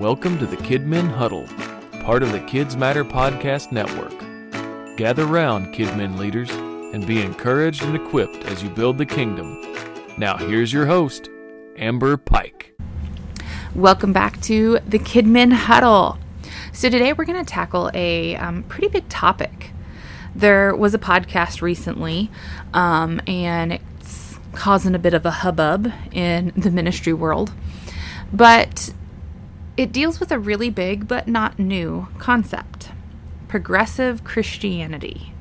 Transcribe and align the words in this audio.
Welcome 0.00 0.40
to 0.40 0.46
the 0.46 0.56
Kidmin 0.56 1.08
Huddle, 1.08 1.46
part 2.02 2.24
of 2.24 2.32
the 2.32 2.40
Kids 2.40 2.76
Matter 2.76 3.04
Podcast 3.04 3.70
Network. 3.70 4.96
Gather 4.96 5.24
round, 5.24 5.72
Kidmin 5.72 6.18
leaders, 6.18 6.50
and 6.50 7.06
be 7.06 7.22
encouraged 7.22 7.84
and 7.84 7.94
equipped 7.94 8.44
as 8.46 8.60
you 8.60 8.70
build 8.70 8.98
the 8.98 9.06
kingdom. 9.06 9.62
Now, 10.18 10.36
here's 10.36 10.72
your 10.72 10.86
host, 10.86 11.28
Amber 11.76 12.16
Pike. 12.16 12.76
Welcome 13.76 14.12
back 14.12 14.40
to 14.42 14.80
the 14.84 14.98
Kidmin 14.98 15.52
Huddle. 15.52 16.18
So, 16.72 16.90
today 16.90 17.12
we're 17.12 17.24
going 17.24 17.44
to 17.44 17.48
tackle 17.48 17.88
a 17.94 18.34
um, 18.34 18.64
pretty 18.64 18.88
big 18.88 19.08
topic. 19.08 19.70
There 20.34 20.74
was 20.74 20.94
a 20.94 20.98
podcast 20.98 21.62
recently, 21.62 22.32
um, 22.72 23.20
and 23.28 23.74
it's 23.74 24.40
causing 24.54 24.96
a 24.96 24.98
bit 24.98 25.14
of 25.14 25.24
a 25.24 25.30
hubbub 25.30 25.92
in 26.10 26.52
the 26.56 26.72
ministry 26.72 27.12
world. 27.12 27.52
But 28.32 28.92
it 29.76 29.92
deals 29.92 30.20
with 30.20 30.30
a 30.30 30.38
really 30.38 30.70
big 30.70 31.08
but 31.08 31.28
not 31.28 31.58
new 31.58 32.08
concept 32.18 32.90
progressive 33.48 34.24
Christianity. 34.24 35.32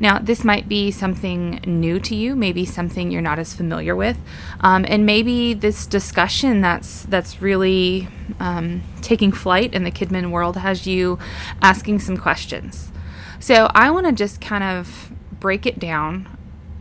Now, 0.00 0.18
this 0.18 0.44
might 0.44 0.68
be 0.68 0.90
something 0.90 1.60
new 1.66 1.98
to 2.00 2.14
you, 2.14 2.36
maybe 2.36 2.66
something 2.66 3.10
you're 3.10 3.22
not 3.22 3.38
as 3.38 3.54
familiar 3.54 3.96
with, 3.96 4.18
um, 4.60 4.84
and 4.86 5.06
maybe 5.06 5.54
this 5.54 5.86
discussion 5.86 6.60
that's 6.60 7.04
that's 7.04 7.40
really 7.40 8.06
um, 8.38 8.82
taking 9.00 9.32
flight 9.32 9.74
in 9.74 9.84
the 9.84 9.90
Kidmin 9.90 10.30
world 10.30 10.58
has 10.58 10.86
you 10.86 11.18
asking 11.62 12.00
some 12.00 12.18
questions. 12.18 12.92
So, 13.40 13.70
I 13.74 13.90
want 13.90 14.06
to 14.06 14.12
just 14.12 14.40
kind 14.40 14.62
of 14.62 15.10
break 15.40 15.64
it 15.64 15.78
down 15.78 16.28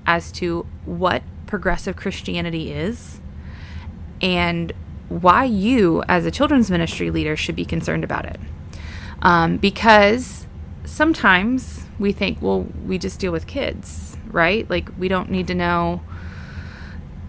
as 0.05 0.31
to 0.33 0.67
what 0.85 1.23
progressive 1.47 1.95
Christianity 1.95 2.71
is 2.71 3.19
and 4.21 4.73
why 5.09 5.43
you, 5.45 6.03
as 6.07 6.25
a 6.25 6.31
children's 6.31 6.69
ministry 6.69 7.11
leader, 7.11 7.35
should 7.35 7.55
be 7.55 7.65
concerned 7.65 8.03
about 8.03 8.25
it. 8.25 8.39
Um, 9.21 9.57
because 9.57 10.45
sometimes 10.85 11.85
we 11.99 12.11
think, 12.11 12.41
well, 12.41 12.67
we 12.85 12.97
just 12.97 13.19
deal 13.19 13.31
with 13.31 13.47
kids, 13.47 14.17
right? 14.27 14.69
Like, 14.69 14.89
we 14.97 15.07
don't 15.07 15.29
need 15.29 15.47
to 15.47 15.55
know 15.55 16.01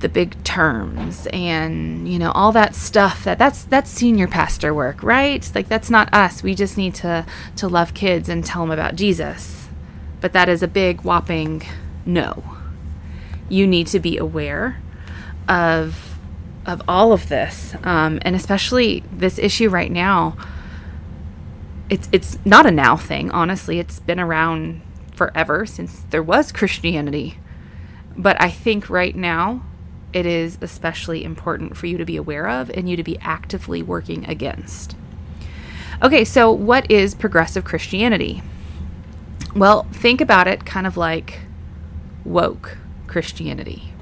the 0.00 0.08
big 0.08 0.42
terms 0.44 1.26
and 1.32 2.08
you 2.08 2.18
know 2.18 2.30
all 2.32 2.52
that 2.52 2.74
stuff 2.74 3.24
that 3.24 3.36
that's 3.36 3.64
that's 3.64 3.90
senior 3.90 4.28
pastor 4.28 4.72
work 4.72 5.02
right 5.02 5.50
like 5.54 5.68
that's 5.68 5.90
not 5.90 6.12
us 6.14 6.40
we 6.40 6.54
just 6.54 6.76
need 6.76 6.94
to 6.94 7.26
to 7.56 7.66
love 7.66 7.94
kids 7.94 8.28
and 8.28 8.44
tell 8.44 8.62
them 8.62 8.70
about 8.70 8.94
jesus 8.94 9.68
but 10.20 10.32
that 10.32 10.48
is 10.48 10.62
a 10.62 10.68
big 10.68 11.00
whopping 11.02 11.62
no 12.06 12.44
you 13.48 13.66
need 13.66 13.86
to 13.88 13.98
be 13.98 14.16
aware 14.16 14.80
of 15.48 16.07
of 16.69 16.83
all 16.86 17.12
of 17.12 17.28
this, 17.28 17.74
um, 17.83 18.19
and 18.22 18.36
especially 18.36 19.02
this 19.11 19.38
issue 19.38 19.69
right 19.69 19.91
now. 19.91 20.36
It's 21.91 22.08
it's 22.12 22.38
not 22.44 22.66
a 22.66 22.70
now 22.70 22.97
thing, 22.97 23.30
honestly. 23.30 23.78
It's 23.78 23.98
been 23.98 24.20
around 24.20 24.83
forever 25.14 25.64
since 25.64 26.02
there 26.10 26.22
was 26.22 26.52
Christianity, 26.52 27.38
but 28.16 28.41
I 28.41 28.50
think 28.50 28.91
right 28.91 29.16
now 29.16 29.62
it 30.12 30.27
is 30.27 30.58
especially 30.60 31.25
important 31.25 31.77
for 31.77 31.86
you 31.86 31.97
to 31.97 32.05
be 32.05 32.16
aware 32.16 32.48
of 32.48 32.70
and 32.70 32.88
you 32.88 32.97
to 32.97 33.03
be 33.03 33.19
actively 33.20 33.82
working 33.82 34.28
against. 34.28 34.94
Okay, 36.03 36.25
so 36.25 36.53
what 36.53 36.91
is 36.91 37.14
progressive 37.14 37.64
Christianity? 37.64 38.42
Well, 39.56 39.84
think 39.84 40.20
about 40.20 40.47
it 40.47 40.66
kind 40.66 40.86
of 40.86 40.97
like 40.97 41.41
woke 42.25 42.77
Christianity. 43.06 43.92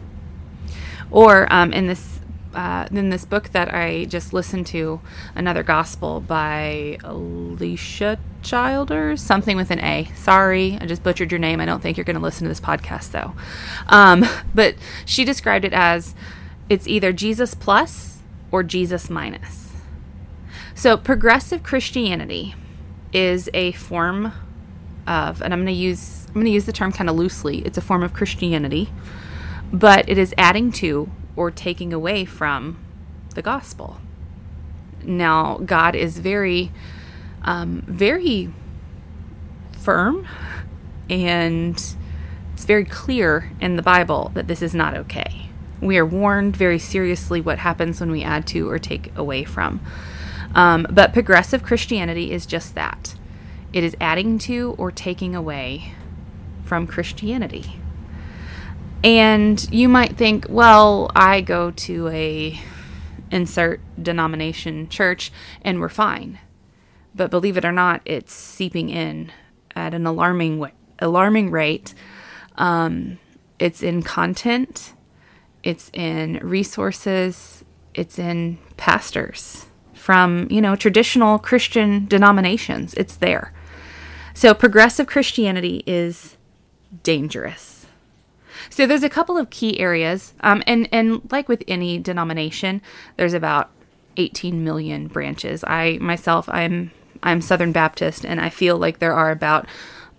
Or 1.11 1.51
um, 1.53 1.73
in 1.73 1.87
this 1.87 2.16
uh, 2.57 2.89
in 2.91 3.11
this 3.11 3.27
book 3.27 3.51
that 3.51 3.73
I 3.73 4.07
just 4.07 4.33
listened 4.33 4.67
to, 4.69 5.01
Another 5.35 5.63
Gospel 5.63 6.21
by 6.21 6.97
Alicia 7.05 8.19
Childers, 8.43 9.21
something 9.21 9.57
with 9.57 9.71
an 9.71 9.79
A. 9.81 10.11
Sorry, 10.17 10.79
I 10.81 10.87
just 10.87 11.03
butchered 11.03 11.31
your 11.31 11.39
name. 11.39 11.61
I 11.61 11.67
don't 11.67 11.83
think 11.83 11.99
you're 11.99 12.05
going 12.05 12.17
to 12.17 12.23
listen 12.23 12.45
to 12.45 12.49
this 12.49 12.61
podcast 12.61 13.11
though. 13.11 13.35
Um, 13.89 14.25
but 14.55 14.75
she 15.05 15.25
described 15.25 15.67
it 15.67 15.75
as 15.75 16.15
it's 16.71 16.89
either 16.89 17.13
Jesus 17.13 17.55
plus 17.55 18.21
or 18.51 18.63
Jesus 18.63 19.11
minus. 19.11 19.73
So 20.75 20.97
progressive 20.97 21.63
Christianity 21.63 22.55
is 23.13 23.51
a 23.53 23.73
form 23.73 24.33
of, 25.07 25.43
and 25.43 25.53
I'm 25.53 25.61
going 25.61 25.75
to 25.75 25.81
use 25.81 26.25
I'm 26.29 26.41
going 26.41 26.47
to 26.47 26.53
use 26.53 26.67
the 26.67 26.73
term 26.73 26.93
kind 26.93 27.09
of 27.09 27.17
loosely. 27.17 27.59
It's 27.61 27.79
a 27.79 27.81
form 27.81 28.03
of 28.03 28.13
Christianity, 28.13 28.91
but 29.73 30.07
it 30.09 30.19
is 30.19 30.35
adding 30.37 30.71
to 30.73 31.11
or 31.37 31.51
taking 31.51 31.93
away 31.93 32.25
from 32.25 32.79
the 33.35 33.43
gospel. 33.43 34.01
Now, 35.05 35.59
God 35.59 35.95
is 35.95 36.19
very, 36.19 36.73
um, 37.43 37.85
very 37.87 38.53
firm 39.73 40.27
and 41.09 41.75
it's 42.55 42.65
very 42.65 42.85
clear 42.85 43.53
in 43.61 43.77
the 43.77 43.83
Bible 43.83 44.33
that 44.35 44.49
this 44.49 44.63
is 44.63 44.75
not 44.75 44.97
okay. 44.97 45.51
We 45.81 45.99
are 45.99 46.07
warned 46.07 46.57
very 46.57 46.79
seriously 46.79 47.41
what 47.41 47.59
happens 47.59 48.01
when 48.01 48.11
we 48.11 48.23
add 48.23 48.47
to 48.49 48.69
or 48.69 48.79
take 48.79 49.17
away 49.17 49.45
from. 49.45 49.81
Um, 50.55 50.87
but 50.91 51.13
progressive 51.13 51.63
Christianity 51.63 52.33
is 52.33 52.47
just 52.47 52.75
that 52.75 53.15
it 53.73 53.85
is 53.85 53.95
adding 54.01 54.39
to 54.39 54.75
or 54.79 54.91
taking 54.91 55.35
away 55.37 55.93
from 56.65 56.87
Christianity. 56.87 57.79
And 59.07 59.73
you 59.73 59.89
might 59.89 60.17
think, 60.17 60.47
well, 60.49 61.13
I 61.15 61.41
go 61.41 61.71
to 61.71 62.09
a 62.09 62.61
insert 63.31 63.81
denomination 64.03 64.89
church 64.89 65.31
and 65.63 65.81
we're 65.81 65.89
fine. 65.89 66.41
But 67.15 67.31
believe 67.31 67.57
it 67.57 67.65
or 67.65 67.71
not, 67.71 68.03
it's 68.05 68.33
seeping 68.33 68.89
in 68.91 69.31
at 69.77 69.95
an 69.95 70.07
alarming 70.07 70.73
alarming 70.99 71.53
rate. 71.53 71.95
Um, 72.57 73.21
it's 73.61 73.81
in 73.81 74.03
content, 74.03 74.93
it's 75.63 75.89
in 75.93 76.41
resources, 76.43 77.65
it's 77.95 78.19
in 78.19 78.59
pastors 78.77 79.67
from, 79.95 80.49
you 80.51 80.61
know, 80.61 80.75
traditional 80.75 81.39
Christian 81.39 82.07
denominations. 82.07 82.93
It's 82.95 83.15
there. 83.15 83.53
So 84.35 84.53
progressive 84.53 85.07
Christianity 85.07 85.85
is 85.87 86.37
dangerous. 87.05 87.76
So 88.71 88.87
there's 88.87 89.03
a 89.03 89.09
couple 89.09 89.37
of 89.37 89.51
key 89.51 89.79
areas, 89.81 90.35
um, 90.41 90.63
and 90.67 90.89
and 90.93 91.21
like 91.31 91.49
with 91.49 91.63
any 91.69 91.99
denomination, 91.99 92.83
there's 93.17 93.35
about 93.35 93.71
18 94.17 94.65
million 94.65 95.09
branches. 95.09 95.65
I 95.65 95.99
myself, 96.01 96.49
I'm 96.49 96.91
I'm 97.23 97.41
Southern 97.41 97.73
Baptist, 97.73 98.25
and 98.25 98.41
I 98.41 98.51
feel 98.51 98.79
like 98.79 98.99
there 98.99 99.15
are 99.15 99.31
about 99.31 99.67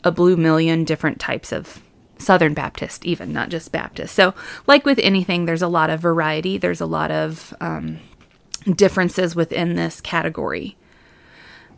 a 0.03 0.11
blue 0.11 0.37
million 0.37 0.83
different 0.83 1.19
types 1.19 1.51
of 1.51 1.81
Southern 2.17 2.53
Baptist, 2.53 3.05
even 3.05 3.31
not 3.33 3.49
just 3.49 3.71
Baptist. 3.71 4.15
So, 4.15 4.33
like 4.65 4.85
with 4.85 4.99
anything, 4.99 5.45
there's 5.45 5.61
a 5.61 5.67
lot 5.67 5.89
of 5.89 5.99
variety. 5.99 6.57
There's 6.57 6.81
a 6.81 6.85
lot 6.85 7.11
of 7.11 7.53
um, 7.59 7.99
differences 8.75 9.35
within 9.35 9.75
this 9.75 10.01
category. 10.01 10.77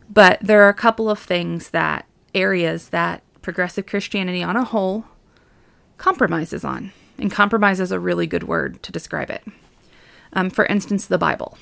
But 0.08 0.38
there 0.40 0.62
are 0.62 0.68
a 0.68 0.74
couple 0.74 1.08
of 1.08 1.18
things 1.18 1.70
that 1.70 2.06
areas 2.34 2.88
that 2.88 3.22
progressive 3.42 3.86
Christianity 3.86 4.42
on 4.42 4.56
a 4.56 4.64
whole 4.64 5.04
compromises 6.00 6.64
on. 6.64 6.92
And 7.18 7.30
compromise 7.30 7.78
is 7.78 7.92
a 7.92 8.00
really 8.00 8.26
good 8.26 8.44
word 8.44 8.82
to 8.82 8.90
describe 8.90 9.30
it. 9.30 9.44
Um, 10.32 10.48
for 10.48 10.64
instance, 10.64 11.06
the 11.06 11.18
Bible. 11.18 11.58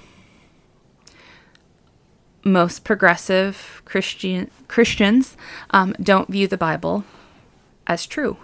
Most 2.45 2.85
progressive 2.85 3.83
Christian 3.85 4.51
Christians 4.69 5.37
um, 5.71 5.95
don't 6.01 6.31
view 6.31 6.47
the 6.47 6.57
Bible 6.57 7.05
as 7.89 8.07
true. 8.07 8.37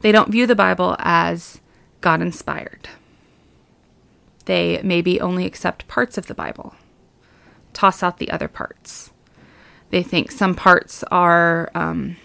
They 0.00 0.10
don't 0.10 0.32
view 0.32 0.48
the 0.48 0.56
Bible 0.56 0.96
as 0.98 1.60
God 2.00 2.20
inspired. 2.20 2.88
They 4.46 4.80
maybe 4.82 5.20
only 5.20 5.46
accept 5.46 5.86
parts 5.86 6.18
of 6.18 6.26
the 6.26 6.34
Bible, 6.34 6.74
toss 7.72 8.02
out 8.02 8.18
the 8.18 8.32
other 8.32 8.48
parts. 8.48 9.12
They 9.90 10.02
think 10.02 10.32
some 10.32 10.56
parts 10.56 11.04
are 11.12 11.70
um, 11.76 12.16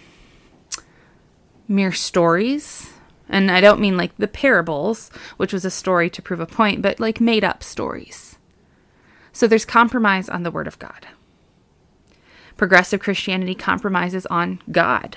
mere 1.68 1.92
stories. 1.92 2.90
And 3.28 3.50
I 3.50 3.60
don't 3.60 3.80
mean 3.80 3.96
like 3.96 4.16
the 4.16 4.26
parables, 4.26 5.10
which 5.36 5.52
was 5.52 5.64
a 5.64 5.70
story 5.70 6.08
to 6.10 6.22
prove 6.22 6.40
a 6.40 6.46
point, 6.46 6.80
but 6.80 6.98
like 6.98 7.20
made 7.20 7.44
up 7.44 7.62
stories. 7.62 8.38
So 9.32 9.46
there's 9.46 9.66
compromise 9.66 10.28
on 10.28 10.42
the 10.42 10.50
Word 10.50 10.66
of 10.66 10.78
God. 10.78 11.06
Progressive 12.56 13.00
Christianity 13.00 13.54
compromises 13.54 14.26
on 14.26 14.60
God. 14.72 15.16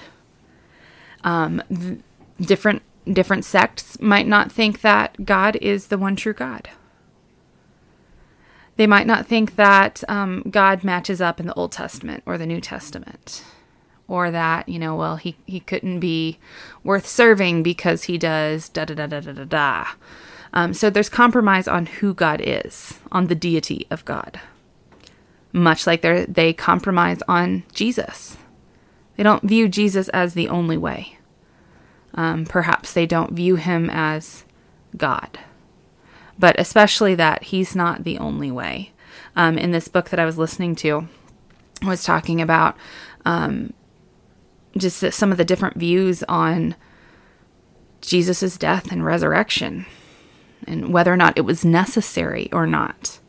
Um, 1.23 1.63
th- 1.69 1.99
different 2.39 2.81
different 3.11 3.45
sects 3.45 3.99
might 3.99 4.27
not 4.27 4.51
think 4.51 4.81
that 4.81 5.25
God 5.25 5.55
is 5.55 5.87
the 5.87 5.97
one 5.97 6.15
true 6.15 6.33
God. 6.33 6.69
They 8.75 8.85
might 8.85 9.07
not 9.07 9.25
think 9.25 9.55
that 9.55 10.03
um, 10.07 10.43
God 10.49 10.83
matches 10.83 11.19
up 11.19 11.39
in 11.39 11.47
the 11.47 11.53
Old 11.55 11.71
Testament 11.71 12.23
or 12.25 12.37
the 12.37 12.45
New 12.45 12.61
Testament 12.61 13.43
or 14.11 14.31
that 14.31 14.67
you 14.67 14.77
know 14.77 14.95
well 14.95 15.15
he 15.15 15.35
he 15.45 15.59
couldn't 15.59 15.99
be 15.99 16.37
worth 16.83 17.07
serving 17.07 17.63
because 17.63 18.03
he 18.03 18.17
does 18.17 18.69
da 18.69 18.85
da 18.85 18.93
da 18.93 19.07
da 19.07 19.19
da 19.19 19.31
da 19.31 19.45
da 19.45 19.87
um, 20.53 20.73
so 20.73 20.89
there's 20.89 21.09
compromise 21.09 21.67
on 21.67 21.85
who 21.85 22.13
god 22.13 22.41
is 22.43 22.99
on 23.11 23.27
the 23.27 23.35
deity 23.35 23.87
of 23.89 24.05
god 24.05 24.41
much 25.53 25.85
like 25.85 26.01
they 26.01 26.25
they 26.25 26.53
compromise 26.53 27.19
on 27.27 27.63
Jesus. 27.73 28.37
They 29.17 29.23
don't 29.23 29.43
view 29.43 29.67
Jesus 29.67 30.09
as 30.09 30.33
the 30.33 30.49
only 30.49 30.77
way. 30.77 31.17
Um, 32.13 32.45
perhaps 32.45 32.93
they 32.93 33.05
don't 33.05 33.33
view 33.33 33.55
him 33.55 33.89
as 33.89 34.43
God, 34.97 35.39
but 36.37 36.59
especially 36.59 37.15
that 37.15 37.43
he's 37.43 37.75
not 37.75 38.03
the 38.03 38.17
only 38.17 38.51
way. 38.51 38.91
Um, 39.35 39.57
in 39.57 39.71
this 39.71 39.87
book 39.87 40.09
that 40.09 40.19
I 40.19 40.25
was 40.25 40.37
listening 40.37 40.75
to, 40.77 41.07
was 41.83 42.03
talking 42.03 42.41
about 42.41 42.75
um, 43.23 43.73
just 44.77 45.13
some 45.13 45.31
of 45.31 45.37
the 45.37 45.45
different 45.45 45.77
views 45.77 46.23
on 46.23 46.75
Jesus' 48.01 48.57
death 48.57 48.91
and 48.91 49.05
resurrection 49.05 49.85
and 50.67 50.93
whether 50.93 51.11
or 51.11 51.17
not 51.17 51.37
it 51.37 51.41
was 51.41 51.65
necessary 51.65 52.49
or 52.51 52.67
not. 52.67 53.19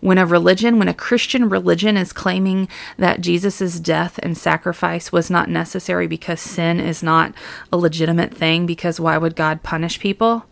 When 0.00 0.16
a 0.16 0.24
religion, 0.24 0.78
when 0.78 0.88
a 0.88 0.94
Christian 0.94 1.48
religion 1.48 1.96
is 1.96 2.12
claiming 2.12 2.68
that 2.96 3.20
Jesus' 3.20 3.78
death 3.78 4.18
and 4.22 4.36
sacrifice 4.36 5.12
was 5.12 5.30
not 5.30 5.50
necessary 5.50 6.06
because 6.06 6.40
sin 6.40 6.80
is 6.80 7.02
not 7.02 7.34
a 7.70 7.76
legitimate 7.76 8.32
thing, 8.32 8.64
because 8.64 8.98
why 8.98 9.18
would 9.18 9.36
God 9.36 9.62
punish 9.62 10.00
people? 10.00 10.46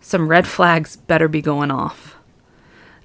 Some 0.00 0.28
red 0.28 0.46
flags 0.46 0.96
better 0.96 1.28
be 1.28 1.40
going 1.40 1.70
off. 1.70 2.16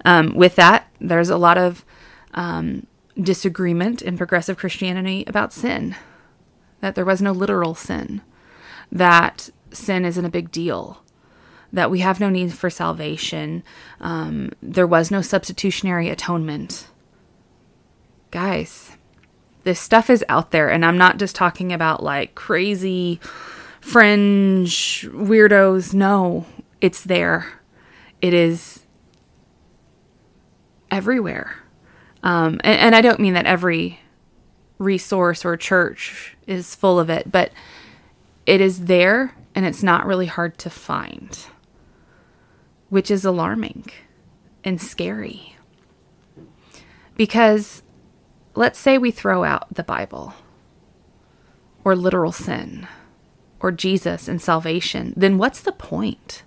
Um, 0.04 0.36
with 0.36 0.56
that, 0.58 0.90
there's 1.00 1.30
a 1.30 1.38
lot 1.38 1.58
of 1.58 1.86
um, 2.34 2.86
disagreement 3.22 4.02
in 4.02 4.18
progressive 4.18 4.58
Christianity 4.58 5.24
about 5.28 5.54
sin, 5.54 5.96
that 6.82 6.96
there 6.96 7.06
was 7.06 7.22
no 7.22 7.32
literal 7.32 7.76
sin, 7.76 8.22
that 8.92 9.50
sin 9.72 10.06
isn't 10.06 10.26
a 10.26 10.30
big 10.30 10.52
deal, 10.52 11.04
that 11.72 11.92
we 11.92 12.00
have 12.00 12.20
no 12.20 12.30
need 12.30 12.54
for 12.54 12.70
salvation, 12.70 13.64
um, 14.00 14.52
there 14.62 14.88
was 14.88 15.12
no 15.12 15.22
substitutionary 15.22 16.10
atonement. 16.10 16.88
Guys, 18.32 18.92
this 19.64 19.80
stuff 19.80 20.10
is 20.10 20.26
out 20.28 20.52
there, 20.52 20.70
and 20.70 20.86
I'm 20.86 20.98
not 20.98 21.18
just 21.18 21.36
talking 21.36 21.72
about 21.72 22.04
like 22.04 22.36
crazy 22.36 23.20
fringe 23.80 25.08
weirdos. 25.12 25.94
No, 25.94 26.46
it's 26.82 27.04
there. 27.04 27.60
It 28.22 28.34
is 28.34 28.84
everywhere. 30.92 31.63
Um, 32.24 32.60
and, 32.64 32.80
and 32.80 32.96
I 32.96 33.02
don't 33.02 33.20
mean 33.20 33.34
that 33.34 33.46
every 33.46 34.00
resource 34.80 35.46
or 35.46 35.58
church 35.58 36.36
is 36.48 36.76
full 36.76 37.00
of 37.00 37.10
it, 37.10 37.32
but 37.32 37.52
it 38.46 38.62
is 38.62 38.86
there 38.86 39.36
and 39.56 39.66
it's 39.66 39.84
not 39.84 40.06
really 40.06 40.26
hard 40.26 40.58
to 40.60 40.70
find, 40.70 41.46
which 42.90 43.12
is 43.12 43.26
alarming 43.26 43.86
and 44.64 44.82
scary. 44.82 45.56
Because 47.16 47.84
let's 48.56 48.80
say 48.80 48.98
we 48.98 49.12
throw 49.12 49.44
out 49.44 49.74
the 49.74 49.84
Bible 49.84 50.34
or 51.84 51.96
literal 51.96 52.32
sin 52.32 52.88
or 53.60 53.72
Jesus 53.72 54.28
and 54.28 54.42
salvation, 54.42 55.14
then 55.16 55.38
what's 55.38 55.62
the 55.62 55.72
point? 55.72 56.44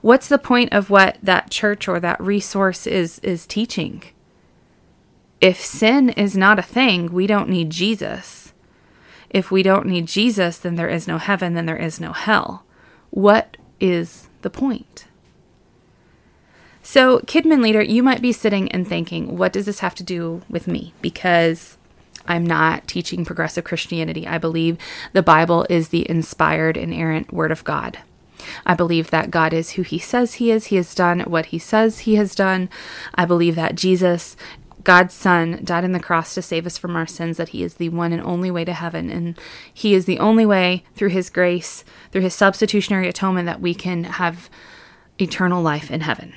What's 0.00 0.28
the 0.28 0.38
point 0.38 0.72
of 0.72 0.90
what 0.90 1.18
that 1.22 1.50
church 1.50 1.88
or 1.88 2.00
that 2.00 2.20
resource 2.20 2.86
is 2.86 3.18
is 3.20 3.46
teaching? 3.46 4.02
If 5.40 5.64
sin 5.64 6.10
is 6.10 6.36
not 6.36 6.58
a 6.58 6.62
thing, 6.62 7.12
we 7.12 7.26
don't 7.26 7.48
need 7.48 7.70
Jesus. 7.70 8.52
If 9.30 9.50
we 9.50 9.62
don't 9.62 9.86
need 9.86 10.06
Jesus, 10.06 10.58
then 10.58 10.74
there 10.74 10.88
is 10.88 11.06
no 11.06 11.18
heaven, 11.18 11.54
then 11.54 11.66
there 11.66 11.76
is 11.76 12.00
no 12.00 12.12
hell. 12.12 12.64
What 13.10 13.56
is 13.80 14.28
the 14.42 14.50
point? 14.50 15.06
So, 16.82 17.20
Kidmin 17.20 17.62
leader, 17.62 17.82
you 17.82 18.02
might 18.02 18.22
be 18.22 18.32
sitting 18.32 18.72
and 18.72 18.88
thinking, 18.88 19.36
what 19.36 19.52
does 19.52 19.66
this 19.66 19.80
have 19.80 19.94
to 19.96 20.02
do 20.02 20.42
with 20.48 20.66
me? 20.66 20.94
Because 21.02 21.76
I'm 22.26 22.46
not 22.46 22.88
teaching 22.88 23.24
progressive 23.24 23.64
Christianity. 23.64 24.26
I 24.26 24.38
believe 24.38 24.78
the 25.12 25.22
Bible 25.22 25.66
is 25.68 25.88
the 25.88 26.08
inspired, 26.08 26.76
and 26.76 26.92
inerrant 26.92 27.32
Word 27.32 27.52
of 27.52 27.64
God. 27.64 27.98
I 28.64 28.74
believe 28.74 29.10
that 29.10 29.30
God 29.30 29.52
is 29.52 29.72
who 29.72 29.82
He 29.82 29.98
says 29.98 30.34
He 30.34 30.50
is. 30.50 30.66
He 30.66 30.76
has 30.76 30.94
done 30.94 31.20
what 31.20 31.46
He 31.46 31.58
says 31.58 32.00
He 32.00 32.14
has 32.14 32.34
done. 32.34 32.68
I 33.14 33.24
believe 33.24 33.54
that 33.56 33.74
Jesus 33.74 34.36
God's 34.88 35.12
Son 35.12 35.60
died 35.62 35.84
on 35.84 35.92
the 35.92 36.00
cross 36.00 36.32
to 36.32 36.40
save 36.40 36.64
us 36.64 36.78
from 36.78 36.96
our 36.96 37.06
sins, 37.06 37.36
that 37.36 37.50
He 37.50 37.62
is 37.62 37.74
the 37.74 37.90
one 37.90 38.10
and 38.10 38.22
only 38.22 38.50
way 38.50 38.64
to 38.64 38.72
heaven. 38.72 39.10
And 39.10 39.38
He 39.74 39.92
is 39.92 40.06
the 40.06 40.18
only 40.18 40.46
way 40.46 40.82
through 40.94 41.10
His 41.10 41.28
grace, 41.28 41.84
through 42.10 42.22
His 42.22 42.32
substitutionary 42.32 43.06
atonement, 43.06 43.44
that 43.44 43.60
we 43.60 43.74
can 43.74 44.04
have 44.04 44.48
eternal 45.20 45.60
life 45.60 45.90
in 45.90 46.00
heaven. 46.00 46.32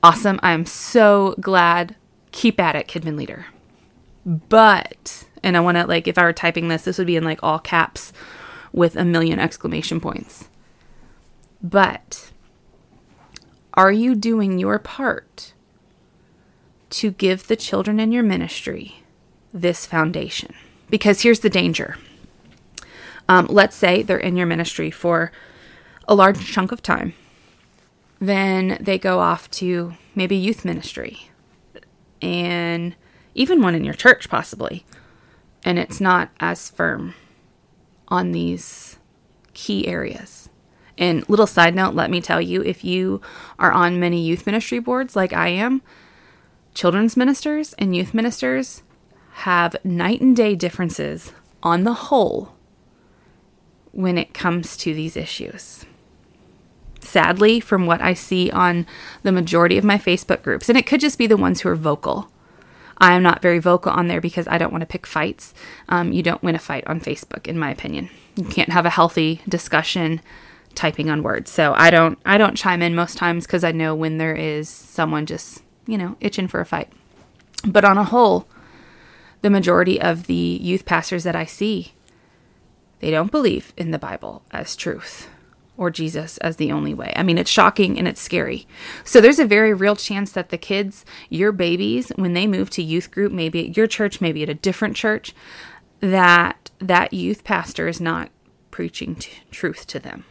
Awesome. 0.00 0.38
I'm 0.44 0.64
so 0.64 1.34
glad. 1.40 1.96
Keep 2.30 2.60
at 2.60 2.76
it, 2.76 2.86
Kidmin 2.86 3.16
Leader. 3.16 3.46
But, 4.24 5.26
and 5.42 5.56
I 5.56 5.60
want 5.60 5.76
to, 5.76 5.88
like, 5.88 6.06
if 6.06 6.18
I 6.18 6.22
were 6.22 6.32
typing 6.32 6.68
this, 6.68 6.84
this 6.84 6.98
would 6.98 7.08
be 7.08 7.16
in 7.16 7.24
like 7.24 7.40
all 7.42 7.58
caps 7.58 8.12
with 8.72 8.94
a 8.94 9.04
million 9.04 9.40
exclamation 9.40 10.00
points. 10.00 10.48
But, 11.60 12.30
are 13.74 13.90
you 13.90 14.14
doing 14.14 14.60
your 14.60 14.78
part? 14.78 15.52
To 16.90 17.12
give 17.12 17.46
the 17.46 17.56
children 17.56 18.00
in 18.00 18.12
your 18.12 18.22
ministry 18.22 19.02
this 19.52 19.86
foundation. 19.86 20.54
Because 20.88 21.22
here's 21.22 21.40
the 21.40 21.50
danger. 21.50 21.96
Um, 23.28 23.46
let's 23.48 23.76
say 23.76 24.02
they're 24.02 24.18
in 24.18 24.36
your 24.36 24.46
ministry 24.46 24.90
for 24.90 25.30
a 26.08 26.14
large 26.14 26.44
chunk 26.46 26.72
of 26.72 26.82
time. 26.82 27.14
Then 28.18 28.76
they 28.80 28.98
go 28.98 29.20
off 29.20 29.50
to 29.52 29.94
maybe 30.14 30.36
youth 30.36 30.64
ministry 30.64 31.30
and 32.20 32.94
even 33.34 33.62
one 33.62 33.74
in 33.74 33.84
your 33.84 33.94
church, 33.94 34.28
possibly. 34.28 34.84
And 35.64 35.78
it's 35.78 36.00
not 36.00 36.30
as 36.40 36.70
firm 36.70 37.14
on 38.08 38.32
these 38.32 38.98
key 39.54 39.86
areas. 39.86 40.48
And 40.98 41.26
little 41.28 41.46
side 41.46 41.74
note, 41.74 41.94
let 41.94 42.10
me 42.10 42.20
tell 42.20 42.40
you 42.40 42.62
if 42.62 42.84
you 42.84 43.20
are 43.58 43.72
on 43.72 44.00
many 44.00 44.20
youth 44.22 44.44
ministry 44.44 44.80
boards 44.80 45.16
like 45.16 45.32
I 45.32 45.48
am, 45.48 45.80
children's 46.74 47.16
ministers 47.16 47.74
and 47.74 47.94
youth 47.94 48.14
ministers 48.14 48.82
have 49.32 49.76
night 49.84 50.20
and 50.20 50.36
day 50.36 50.54
differences 50.54 51.32
on 51.62 51.84
the 51.84 51.94
whole 51.94 52.54
when 53.92 54.18
it 54.18 54.34
comes 54.34 54.76
to 54.76 54.94
these 54.94 55.16
issues. 55.16 55.84
Sadly, 57.00 57.60
from 57.60 57.86
what 57.86 58.00
I 58.00 58.14
see 58.14 58.50
on 58.50 58.86
the 59.22 59.32
majority 59.32 59.78
of 59.78 59.84
my 59.84 59.98
Facebook 59.98 60.42
groups, 60.42 60.68
and 60.68 60.76
it 60.76 60.86
could 60.86 61.00
just 61.00 61.18
be 61.18 61.26
the 61.26 61.36
ones 61.36 61.60
who 61.60 61.68
are 61.68 61.76
vocal. 61.76 62.30
I 62.98 63.14
am 63.14 63.22
not 63.22 63.40
very 63.40 63.58
vocal 63.58 63.92
on 63.92 64.08
there 64.08 64.20
because 64.20 64.46
I 64.46 64.58
don't 64.58 64.72
want 64.72 64.82
to 64.82 64.86
pick 64.86 65.06
fights. 65.06 65.54
Um, 65.88 66.12
you 66.12 66.22
don't 66.22 66.42
win 66.42 66.54
a 66.54 66.58
fight 66.58 66.86
on 66.86 67.00
Facebook, 67.00 67.46
in 67.46 67.58
my 67.58 67.70
opinion. 67.70 68.10
You 68.36 68.44
can't 68.44 68.68
have 68.68 68.84
a 68.84 68.90
healthy 68.90 69.40
discussion 69.48 70.20
typing 70.74 71.08
on 71.10 71.22
words. 71.22 71.50
So 71.50 71.74
I 71.76 71.90
don't 71.90 72.18
I 72.24 72.38
don't 72.38 72.56
chime 72.56 72.82
in 72.82 72.94
most 72.94 73.16
times 73.16 73.46
because 73.46 73.64
I 73.64 73.72
know 73.72 73.94
when 73.94 74.18
there 74.18 74.34
is 74.34 74.68
someone 74.68 75.26
just 75.26 75.62
you 75.90 75.98
know, 75.98 76.16
itching 76.20 76.48
for 76.48 76.60
a 76.60 76.66
fight. 76.66 76.92
But 77.64 77.84
on 77.84 77.98
a 77.98 78.04
whole, 78.04 78.46
the 79.42 79.50
majority 79.50 80.00
of 80.00 80.26
the 80.26 80.34
youth 80.34 80.84
pastors 80.84 81.24
that 81.24 81.36
I 81.36 81.44
see, 81.44 81.92
they 83.00 83.10
don't 83.10 83.30
believe 83.30 83.72
in 83.76 83.90
the 83.90 83.98
Bible 83.98 84.42
as 84.50 84.76
truth 84.76 85.28
or 85.76 85.90
Jesus 85.90 86.36
as 86.38 86.56
the 86.56 86.70
only 86.70 86.92
way. 86.92 87.10
I 87.16 87.22
mean, 87.22 87.38
it's 87.38 87.50
shocking 87.50 87.98
and 87.98 88.06
it's 88.06 88.20
scary. 88.20 88.66
So 89.02 89.20
there's 89.20 89.38
a 89.38 89.46
very 89.46 89.72
real 89.72 89.96
chance 89.96 90.30
that 90.32 90.50
the 90.50 90.58
kids, 90.58 91.06
your 91.30 91.52
babies, 91.52 92.12
when 92.16 92.34
they 92.34 92.46
move 92.46 92.68
to 92.70 92.82
youth 92.82 93.10
group, 93.10 93.32
maybe 93.32 93.66
at 93.66 93.76
your 93.78 93.86
church, 93.86 94.20
maybe 94.20 94.42
at 94.42 94.50
a 94.50 94.54
different 94.54 94.94
church, 94.94 95.34
that 96.00 96.70
that 96.78 97.12
youth 97.12 97.44
pastor 97.44 97.88
is 97.88 98.00
not 98.00 98.30
preaching 98.70 99.14
t- 99.16 99.32
truth 99.50 99.86
to 99.86 99.98
them. 99.98 100.24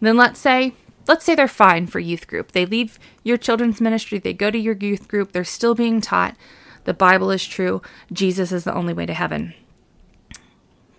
Then 0.00 0.16
let's 0.16 0.40
say 0.40 0.74
let's 1.06 1.24
say 1.24 1.34
they're 1.34 1.48
fine 1.48 1.86
for 1.86 2.00
youth 2.00 2.26
group. 2.26 2.52
They 2.52 2.66
leave 2.66 2.98
your 3.22 3.36
children's 3.36 3.80
ministry, 3.80 4.18
they 4.18 4.32
go 4.32 4.50
to 4.50 4.58
your 4.58 4.76
youth 4.76 5.08
group, 5.08 5.32
they're 5.32 5.44
still 5.44 5.74
being 5.74 6.00
taught 6.00 6.36
the 6.84 6.94
Bible 6.94 7.30
is 7.30 7.46
true, 7.46 7.80
Jesus 8.12 8.52
is 8.52 8.64
the 8.64 8.74
only 8.74 8.92
way 8.92 9.06
to 9.06 9.14
heaven. 9.14 9.54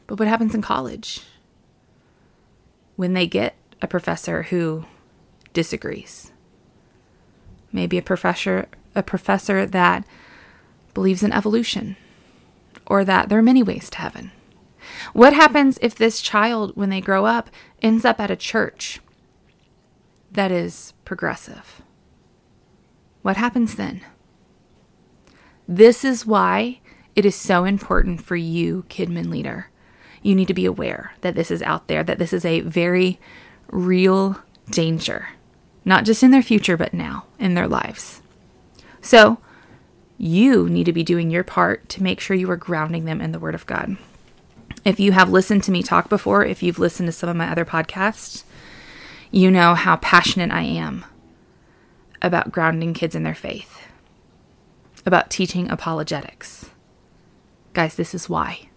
But 0.07 0.19
what 0.19 0.27
happens 0.27 0.53
in 0.55 0.61
college? 0.61 1.21
When 2.95 3.13
they 3.13 3.27
get 3.27 3.55
a 3.81 3.87
professor 3.87 4.43
who 4.43 4.85
disagrees. 5.53 6.31
Maybe 7.71 7.97
a 7.97 8.01
professor 8.01 8.67
a 8.97 9.03
professor 9.03 9.65
that 9.65 10.05
believes 10.93 11.21
in 11.21 11.33
evolution 11.33 11.97
or 12.87 13.03
that 13.03 13.27
there 13.27 13.37
are 13.37 13.43
many 13.43 13.61
ways 13.61 13.89
to 13.89 13.97
heaven. 13.97 14.31
What 15.11 15.33
happens 15.33 15.77
if 15.81 15.95
this 15.95 16.21
child 16.21 16.71
when 16.75 16.89
they 16.89 17.01
grow 17.01 17.25
up 17.25 17.49
ends 17.81 18.05
up 18.05 18.21
at 18.21 18.31
a 18.31 18.37
church 18.37 19.01
that 20.35 20.51
is 20.51 20.93
progressive. 21.03 21.81
What 23.21 23.37
happens 23.37 23.75
then? 23.75 24.01
This 25.67 26.05
is 26.05 26.25
why 26.25 26.79
it 27.15 27.25
is 27.25 27.35
so 27.35 27.63
important 27.63 28.21
for 28.21 28.35
you, 28.35 28.85
Kidmin 28.89 29.29
leader. 29.29 29.71
You 30.21 30.35
need 30.35 30.47
to 30.47 30.53
be 30.53 30.65
aware 30.65 31.13
that 31.21 31.35
this 31.35 31.49
is 31.49 31.61
out 31.63 31.87
there, 31.87 32.03
that 32.03 32.19
this 32.19 32.33
is 32.33 32.45
a 32.45 32.61
very 32.61 33.19
real 33.71 34.39
danger, 34.69 35.29
not 35.83 36.05
just 36.05 36.23
in 36.23 36.31
their 36.31 36.43
future, 36.43 36.77
but 36.77 36.93
now 36.93 37.25
in 37.39 37.53
their 37.53 37.67
lives. 37.67 38.21
So, 39.01 39.39
you 40.17 40.69
need 40.69 40.85
to 40.85 40.93
be 40.93 41.03
doing 41.03 41.29
your 41.29 41.43
part 41.43 41.89
to 41.89 42.03
make 42.03 42.19
sure 42.19 42.35
you 42.35 42.49
are 42.49 42.57
grounding 42.57 43.05
them 43.05 43.21
in 43.21 43.31
the 43.31 43.39
Word 43.39 43.55
of 43.55 43.65
God. 43.65 43.97
If 44.83 44.99
you 44.99 45.11
have 45.11 45.29
listened 45.29 45.63
to 45.63 45.71
me 45.71 45.83
talk 45.83 46.09
before, 46.09 46.45
if 46.45 46.63
you've 46.63 46.79
listened 46.79 47.07
to 47.07 47.11
some 47.11 47.29
of 47.29 47.35
my 47.35 47.49
other 47.49 47.65
podcasts, 47.65 48.43
you 49.31 49.51
know 49.51 49.75
how 49.75 49.97
passionate 49.97 50.51
I 50.51 50.61
am 50.61 51.05
about 52.21 52.51
grounding 52.51 52.93
kids 52.93 53.15
in 53.15 53.23
their 53.23 53.35
faith, 53.35 53.81
about 55.05 55.29
teaching 55.29 55.69
apologetics. 55.69 56.71
Guys, 57.73 57.95
this 57.95 58.15
is 58.15 58.29
why. 58.29 58.69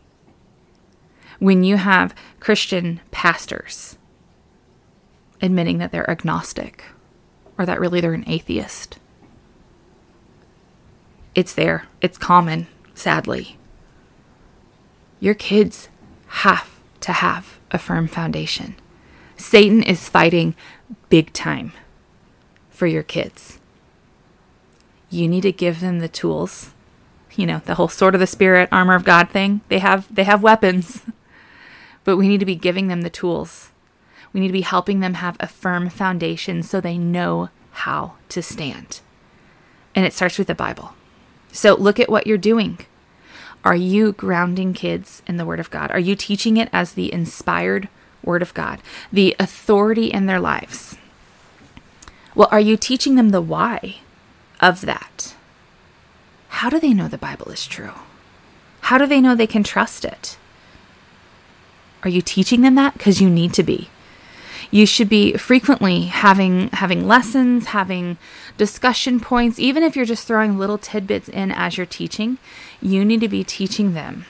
When 1.38 1.62
you 1.62 1.76
have 1.76 2.14
Christian 2.40 3.00
pastors 3.10 3.96
admitting 5.40 5.78
that 5.78 5.92
they're 5.92 6.10
agnostic 6.10 6.84
or 7.56 7.64
that 7.64 7.80
really 7.80 8.00
they're 8.00 8.12
an 8.12 8.24
atheist, 8.26 8.98
it's 11.34 11.54
there. 11.54 11.86
It's 12.00 12.18
common, 12.18 12.66
sadly. 12.94 13.56
Your 15.20 15.34
kids 15.34 15.88
have 16.26 16.80
to 17.00 17.12
have 17.12 17.60
a 17.70 17.78
firm 17.78 18.08
foundation. 18.08 18.74
Satan 19.38 19.82
is 19.82 20.08
fighting 20.08 20.54
big 21.08 21.32
time 21.32 21.72
for 22.68 22.86
your 22.86 23.02
kids. 23.02 23.60
You 25.08 25.28
need 25.28 25.42
to 25.42 25.52
give 25.52 25.80
them 25.80 26.00
the 26.00 26.08
tools. 26.08 26.74
You 27.34 27.46
know, 27.46 27.62
the 27.64 27.76
whole 27.76 27.88
sword 27.88 28.14
of 28.14 28.20
the 28.20 28.26
spirit, 28.26 28.68
armor 28.72 28.94
of 28.94 29.04
God 29.04 29.30
thing. 29.30 29.60
They 29.68 29.78
have 29.78 30.12
they 30.14 30.24
have 30.24 30.42
weapons. 30.42 31.02
But 32.04 32.16
we 32.16 32.28
need 32.28 32.40
to 32.40 32.46
be 32.46 32.54
giving 32.54 32.88
them 32.88 33.02
the 33.02 33.10
tools. 33.10 33.70
We 34.32 34.40
need 34.40 34.46
to 34.46 34.52
be 34.54 34.62
helping 34.62 35.00
them 35.00 35.14
have 35.14 35.36
a 35.40 35.46
firm 35.46 35.90
foundation 35.90 36.62
so 36.62 36.80
they 36.80 36.96
know 36.96 37.50
how 37.70 38.14
to 38.30 38.40
stand. 38.40 39.00
And 39.94 40.06
it 40.06 40.14
starts 40.14 40.38
with 40.38 40.46
the 40.46 40.54
Bible. 40.54 40.94
So 41.52 41.74
look 41.74 42.00
at 42.00 42.08
what 42.08 42.26
you're 42.26 42.38
doing. 42.38 42.78
Are 43.62 43.76
you 43.76 44.12
grounding 44.12 44.72
kids 44.72 45.22
in 45.26 45.36
the 45.36 45.44
Word 45.44 45.60
of 45.60 45.68
God? 45.68 45.90
Are 45.90 45.98
you 45.98 46.16
teaching 46.16 46.56
it 46.56 46.70
as 46.72 46.92
the 46.92 47.12
inspired 47.12 47.90
Word 48.24 48.42
of 48.42 48.54
God, 48.54 48.80
the 49.12 49.34
authority 49.38 50.06
in 50.06 50.26
their 50.26 50.40
lives? 50.40 50.96
Well, 52.34 52.48
are 52.50 52.60
you 52.60 52.76
teaching 52.76 53.14
them 53.14 53.30
the 53.30 53.40
why 53.40 53.96
of 54.60 54.82
that? 54.82 55.34
How 56.48 56.70
do 56.70 56.78
they 56.80 56.94
know 56.94 57.08
the 57.08 57.18
Bible 57.18 57.50
is 57.50 57.66
true? 57.66 57.92
How 58.82 58.98
do 58.98 59.06
they 59.06 59.20
know 59.20 59.34
they 59.34 59.46
can 59.46 59.62
trust 59.62 60.04
it? 60.04 60.38
Are 62.02 62.10
you 62.10 62.22
teaching 62.22 62.62
them 62.62 62.74
that? 62.76 62.94
Because 62.94 63.20
you 63.20 63.28
need 63.28 63.52
to 63.54 63.62
be. 63.62 63.90
You 64.70 64.86
should 64.86 65.08
be 65.08 65.32
frequently 65.34 66.02
having 66.02 66.68
having 66.70 67.06
lessons, 67.06 67.66
having 67.66 68.18
discussion 68.56 69.18
points, 69.18 69.58
even 69.58 69.82
if 69.82 69.96
you're 69.96 70.04
just 70.04 70.26
throwing 70.26 70.58
little 70.58 70.78
tidbits 70.78 71.28
in 71.28 71.50
as 71.50 71.76
you're 71.76 71.86
teaching, 71.86 72.38
you 72.82 73.04
need 73.04 73.20
to 73.20 73.28
be 73.28 73.42
teaching 73.44 73.94
them 73.94 74.26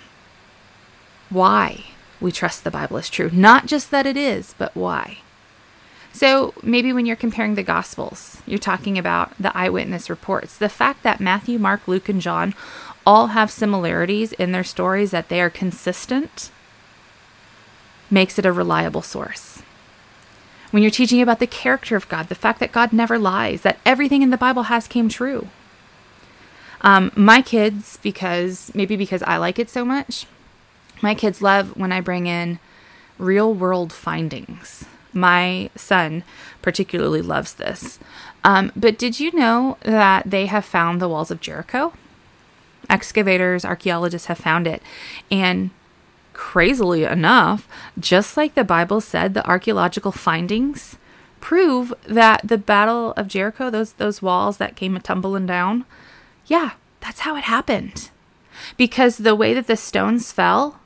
why 1.29 1.85
we 2.21 2.33
trust 2.33 2.65
the 2.65 2.71
Bible 2.71 2.97
is 2.97 3.11
true. 3.11 3.31
Not 3.33 3.67
just 3.67 3.91
that 3.91 4.07
it 4.07 4.17
is, 4.17 4.55
but 4.59 4.75
why. 4.75 5.19
So 6.13 6.53
maybe 6.63 6.93
when 6.93 7.07
you're 7.07 7.17
comparing 7.17 7.55
the 7.55 7.63
Gospels, 7.63 8.43
you're 8.47 8.59
talking 8.59 8.99
about 8.99 9.33
the 9.39 9.57
eyewitness 9.57 10.11
reports. 10.11 10.59
The 10.59 10.69
fact 10.69 11.03
that 11.05 11.21
Matthew, 11.21 11.59
Mark, 11.59 11.87
Luke, 11.87 12.09
and 12.09 12.21
John 12.21 12.55
all 13.07 13.29
have 13.29 13.51
similarities 13.51 14.33
in 14.33 14.53
their 14.53 14.65
stories, 14.65 15.13
that 15.13 15.29
they 15.29 15.41
are 15.41 15.51
consistent, 15.51 16.51
makes 18.11 18.39
it 18.39 18.47
a 18.47 18.53
reliable 18.53 19.03
source. 19.03 19.63
When 20.71 20.83
you're 20.83 20.91
teaching 20.91 21.23
about 21.23 21.39
the 21.39 21.47
character 21.47 21.97
of 21.97 22.09
God, 22.09 22.29
the 22.29 22.35
fact 22.35 22.61
that 22.61 22.73
God 22.73 22.93
never 22.93 23.19
lies, 23.19 23.63
that 23.63 23.79
everything 23.87 24.23
in 24.23 24.31
the 24.31 24.37
Bible 24.37 24.65
has 24.65 24.87
came 24.87 25.09
true. 25.09 25.49
Um, 26.81 27.11
my 27.17 27.43
kids, 27.43 27.99
because 28.03 28.71
maybe 28.75 28.97
because 28.97 29.23
I 29.23 29.37
like 29.37 29.59
it 29.59 29.71
so 29.71 29.85
much, 29.85 30.27
my 31.03 31.15
kids 31.15 31.43
love 31.43 31.77
when 31.77 31.93
I 31.93 32.01
bring 32.01 32.27
in 32.27 32.59
real 33.19 33.53
world 33.53 33.93
findings. 33.93 34.85
My 35.13 35.71
son 35.75 36.23
particularly 36.63 37.23
loves 37.23 37.55
this. 37.55 37.99
Um, 38.45 38.73
but 38.77 38.99
did 38.99 39.19
you 39.19 39.33
know 39.33 39.77
that 39.83 40.31
they 40.31 40.47
have 40.47 40.65
found 40.65 41.01
the 41.01 41.09
walls 41.09 41.31
of 41.31 41.41
Jericho? 41.41 41.93
Excavators, 42.89 43.65
archaeologists 43.65 44.29
have 44.29 44.39
found 44.39 44.67
it. 44.67 44.83
And 45.31 45.71
crazily 46.33 47.05
enough, 47.05 47.67
just 47.99 48.37
like 48.37 48.55
the 48.55 48.65
Bible 48.65 49.01
said, 49.01 49.35
the 49.35 49.47
archaeological 49.47 50.13
findings 50.13 50.97
prove 51.41 51.93
that 52.07 52.41
the 52.45 52.59
Battle 52.59 53.13
of 53.13 53.29
Jericho, 53.29 53.71
those 53.71 53.93
those 53.95 54.23
walls 54.23 54.57
that 54.59 54.77
came 54.77 54.99
tumbling 55.01 55.47
down, 55.47 55.85
yeah, 56.47 56.73
that's 57.01 57.21
how 57.21 57.37
it 57.37 57.45
happened. 57.45 58.11
Because 58.77 59.19
the 59.19 59.35
way 59.35 59.55
that 59.55 59.67
the 59.67 59.77
stones 59.77 60.33
fell, 60.33 60.78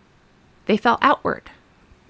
they 0.66 0.76
fell 0.76 0.98
outward. 1.02 1.50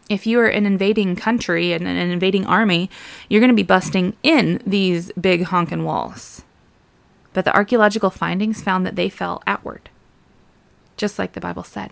If 0.09 0.26
you 0.26 0.40
are 0.40 0.49
an 0.49 0.66
invading 0.66 1.16
country 1.16 1.73
and 1.73 1.87
an 1.87 1.97
invading 1.97 2.47
army, 2.47 2.90
you're 3.28 3.40
going 3.40 3.49
to 3.49 3.54
be 3.54 3.62
busting 3.62 4.16
in 4.23 4.62
these 4.66 5.11
big 5.12 5.44
honkin' 5.44 5.85
walls. 5.85 6.42
But 7.32 7.44
the 7.44 7.54
archaeological 7.54 8.11
findings 8.11 8.62
found 8.62 8.85
that 8.85 8.97
they 8.97 9.09
fell 9.09 9.42
outward, 9.47 9.88
just 10.97 11.18
like 11.18 11.32
the 11.32 11.40
Bible 11.40 11.62
said. 11.62 11.90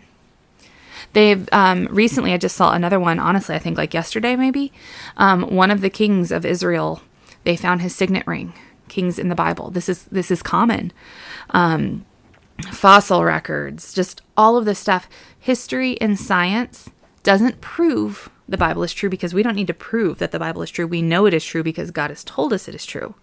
They've 1.15 1.49
um, 1.51 1.87
recently, 1.91 2.33
I 2.33 2.37
just 2.37 2.57
saw 2.57 2.73
another 2.73 3.01
one, 3.01 3.19
honestly, 3.19 3.55
I 3.55 3.59
think 3.59 3.79
like 3.79 3.95
yesterday 3.95 4.37
maybe. 4.37 4.73
Um, 5.17 5.43
one 5.43 5.71
of 5.71 5.81
the 5.81 5.91
kings 5.91 6.31
of 6.31 6.45
Israel, 6.45 7.01
they 7.45 7.57
found 7.57 7.81
his 7.81 7.95
signet 7.95 8.27
ring. 8.27 8.53
Kings 8.89 9.19
in 9.19 9.29
the 9.29 9.37
Bible. 9.37 9.71
This 9.71 9.89
is 9.89 10.03
this 10.07 10.33
is 10.33 10.43
common. 10.43 10.93
Um, 11.51 12.05
fossil 12.63 13.25
records, 13.25 13.93
just 13.93 14.23
all 14.37 14.57
of 14.57 14.65
this 14.65 14.79
stuff. 14.79 15.09
History 15.39 16.01
and 16.01 16.19
science 16.19 16.91
doesn't 17.23 17.61
prove 17.61 18.31
the 18.49 18.59
Bible 18.59 18.83
is 18.83 18.93
true 18.93 19.09
because 19.09 19.33
we 19.33 19.43
don't 19.43 19.55
need 19.55 19.69
to 19.69 19.75
prove 19.75 20.19
that 20.19 20.33
the 20.33 20.39
Bible 20.39 20.63
is 20.63 20.71
true. 20.71 20.87
We 20.87 21.03
know 21.03 21.27
it 21.27 21.35
is 21.35 21.45
true 21.45 21.63
because 21.63 21.91
God 21.91 22.11
has 22.11 22.25
told 22.25 22.53
us 22.53 22.69
it 22.69 22.75
is 22.75 22.85
true. 22.85 23.15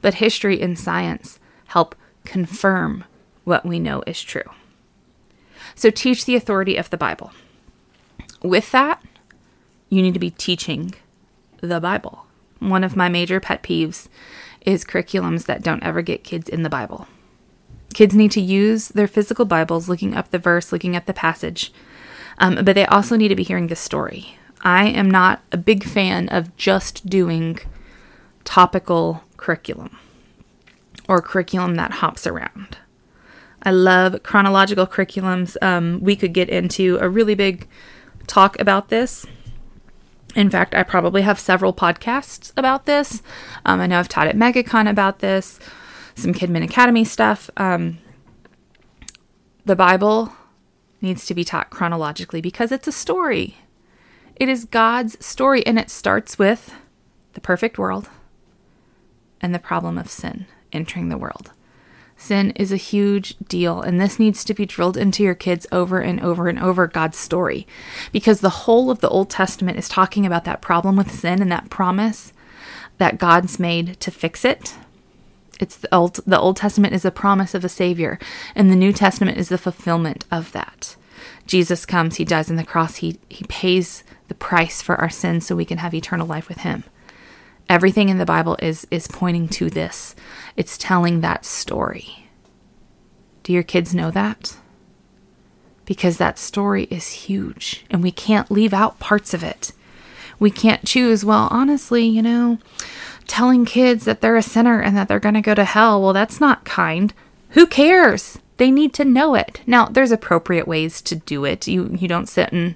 But 0.00 0.14
history 0.14 0.60
and 0.60 0.78
science 0.78 1.38
help 1.66 1.94
confirm 2.24 3.04
what 3.44 3.64
we 3.64 3.78
know 3.78 4.02
is 4.06 4.22
true. 4.22 4.42
So 5.74 5.90
teach 5.90 6.24
the 6.24 6.36
authority 6.36 6.76
of 6.76 6.90
the 6.90 6.96
Bible. 6.96 7.32
With 8.42 8.70
that, 8.72 9.02
you 9.88 10.02
need 10.02 10.14
to 10.14 10.20
be 10.20 10.30
teaching 10.30 10.94
the 11.60 11.80
Bible. 11.80 12.26
One 12.58 12.84
of 12.84 12.96
my 12.96 13.08
major 13.08 13.40
pet 13.40 13.62
peeves 13.62 14.08
is 14.60 14.84
curriculums 14.84 15.46
that 15.46 15.62
don't 15.62 15.82
ever 15.82 16.02
get 16.02 16.24
kids 16.24 16.48
in 16.48 16.62
the 16.62 16.70
Bible. 16.70 17.06
Kids 17.98 18.14
need 18.14 18.30
to 18.30 18.40
use 18.40 18.90
their 18.90 19.08
physical 19.08 19.44
Bibles, 19.44 19.88
looking 19.88 20.14
up 20.14 20.30
the 20.30 20.38
verse, 20.38 20.70
looking 20.70 20.94
at 20.94 21.06
the 21.06 21.12
passage, 21.12 21.72
um, 22.38 22.64
but 22.64 22.76
they 22.76 22.86
also 22.86 23.16
need 23.16 23.26
to 23.26 23.34
be 23.34 23.42
hearing 23.42 23.66
the 23.66 23.74
story. 23.74 24.38
I 24.62 24.86
am 24.86 25.10
not 25.10 25.40
a 25.50 25.56
big 25.56 25.82
fan 25.82 26.28
of 26.28 26.56
just 26.56 27.08
doing 27.10 27.58
topical 28.44 29.24
curriculum 29.36 29.98
or 31.08 31.20
curriculum 31.20 31.74
that 31.74 31.94
hops 31.94 32.24
around. 32.24 32.78
I 33.64 33.72
love 33.72 34.22
chronological 34.22 34.86
curriculums. 34.86 35.56
Um, 35.60 35.98
we 36.00 36.14
could 36.14 36.32
get 36.32 36.48
into 36.48 36.98
a 37.00 37.08
really 37.08 37.34
big 37.34 37.66
talk 38.28 38.60
about 38.60 38.90
this. 38.90 39.26
In 40.36 40.50
fact, 40.50 40.72
I 40.72 40.84
probably 40.84 41.22
have 41.22 41.40
several 41.40 41.74
podcasts 41.74 42.52
about 42.56 42.86
this. 42.86 43.24
Um, 43.66 43.80
I 43.80 43.88
know 43.88 43.98
I've 43.98 44.08
taught 44.08 44.28
at 44.28 44.36
MegaCon 44.36 44.88
about 44.88 45.18
this, 45.18 45.58
some 46.18 46.34
Kidmin 46.34 46.64
Academy 46.64 47.04
stuff. 47.04 47.48
Um, 47.56 47.98
the 49.64 49.76
Bible 49.76 50.32
needs 51.00 51.26
to 51.26 51.34
be 51.34 51.44
taught 51.44 51.70
chronologically 51.70 52.40
because 52.40 52.72
it's 52.72 52.88
a 52.88 52.92
story. 52.92 53.56
It 54.36 54.48
is 54.48 54.64
God's 54.64 55.24
story, 55.24 55.66
and 55.66 55.78
it 55.78 55.90
starts 55.90 56.38
with 56.38 56.74
the 57.34 57.40
perfect 57.40 57.78
world 57.78 58.08
and 59.40 59.54
the 59.54 59.58
problem 59.58 59.98
of 59.98 60.10
sin 60.10 60.46
entering 60.72 61.08
the 61.08 61.18
world. 61.18 61.52
Sin 62.16 62.50
is 62.56 62.72
a 62.72 62.76
huge 62.76 63.36
deal, 63.48 63.80
and 63.80 64.00
this 64.00 64.18
needs 64.18 64.42
to 64.44 64.54
be 64.54 64.66
drilled 64.66 64.96
into 64.96 65.22
your 65.22 65.36
kids 65.36 65.66
over 65.70 66.00
and 66.00 66.20
over 66.20 66.48
and 66.48 66.58
over 66.58 66.88
God's 66.88 67.16
story. 67.16 67.66
Because 68.10 68.40
the 68.40 68.50
whole 68.50 68.90
of 68.90 69.00
the 69.00 69.08
Old 69.08 69.30
Testament 69.30 69.78
is 69.78 69.88
talking 69.88 70.26
about 70.26 70.44
that 70.44 70.60
problem 70.60 70.96
with 70.96 71.12
sin 71.12 71.40
and 71.40 71.50
that 71.52 71.70
promise 71.70 72.32
that 72.98 73.18
God's 73.18 73.60
made 73.60 74.00
to 74.00 74.10
fix 74.10 74.44
it. 74.44 74.74
It's 75.58 75.76
the 75.76 75.92
Old, 75.94 76.20
the 76.26 76.38
Old 76.38 76.56
Testament 76.56 76.94
is 76.94 77.04
a 77.04 77.10
promise 77.10 77.54
of 77.54 77.64
a 77.64 77.68
Savior, 77.68 78.18
and 78.54 78.70
the 78.70 78.76
New 78.76 78.92
Testament 78.92 79.38
is 79.38 79.48
the 79.48 79.58
fulfillment 79.58 80.24
of 80.30 80.52
that. 80.52 80.96
Jesus 81.46 81.86
comes, 81.86 82.16
He 82.16 82.24
dies 82.24 82.50
on 82.50 82.56
the 82.56 82.64
cross, 82.64 82.96
He, 82.96 83.18
he 83.28 83.44
pays 83.48 84.04
the 84.28 84.34
price 84.34 84.82
for 84.82 84.96
our 84.96 85.10
sins 85.10 85.46
so 85.46 85.56
we 85.56 85.64
can 85.64 85.78
have 85.78 85.94
eternal 85.94 86.26
life 86.26 86.48
with 86.48 86.58
Him. 86.58 86.84
Everything 87.68 88.08
in 88.08 88.18
the 88.18 88.24
Bible 88.24 88.56
is 88.62 88.86
is 88.90 89.06
pointing 89.08 89.48
to 89.48 89.68
this. 89.68 90.14
It's 90.56 90.78
telling 90.78 91.20
that 91.20 91.44
story. 91.44 92.28
Do 93.42 93.52
your 93.52 93.62
kids 93.62 93.94
know 93.94 94.10
that? 94.10 94.56
Because 95.84 96.16
that 96.16 96.38
story 96.38 96.84
is 96.84 97.08
huge 97.08 97.84
and 97.90 98.02
we 98.02 98.10
can't 98.10 98.50
leave 98.50 98.72
out 98.72 98.98
parts 98.98 99.34
of 99.34 99.42
it. 99.42 99.72
We 100.38 100.50
can't 100.50 100.84
choose, 100.84 101.24
well, 101.24 101.48
honestly, 101.50 102.06
you 102.06 102.22
know, 102.22 102.58
telling 103.28 103.64
kids 103.64 104.04
that 104.04 104.20
they're 104.20 104.36
a 104.36 104.42
sinner 104.42 104.80
and 104.80 104.96
that 104.96 105.06
they're 105.06 105.20
going 105.20 105.34
to 105.34 105.40
go 105.40 105.54
to 105.54 105.64
hell, 105.64 106.02
well, 106.02 106.12
that's 106.12 106.40
not 106.40 106.64
kind. 106.64 107.14
Who 107.50 107.66
cares? 107.66 108.38
They 108.56 108.70
need 108.72 108.92
to 108.94 109.04
know 109.04 109.34
it. 109.34 109.60
Now, 109.66 109.86
there's 109.86 110.10
appropriate 110.10 110.66
ways 110.66 111.00
to 111.02 111.14
do 111.14 111.44
it. 111.44 111.68
You 111.68 111.96
you 111.98 112.08
don't 112.08 112.28
sit 112.28 112.52
and, 112.52 112.74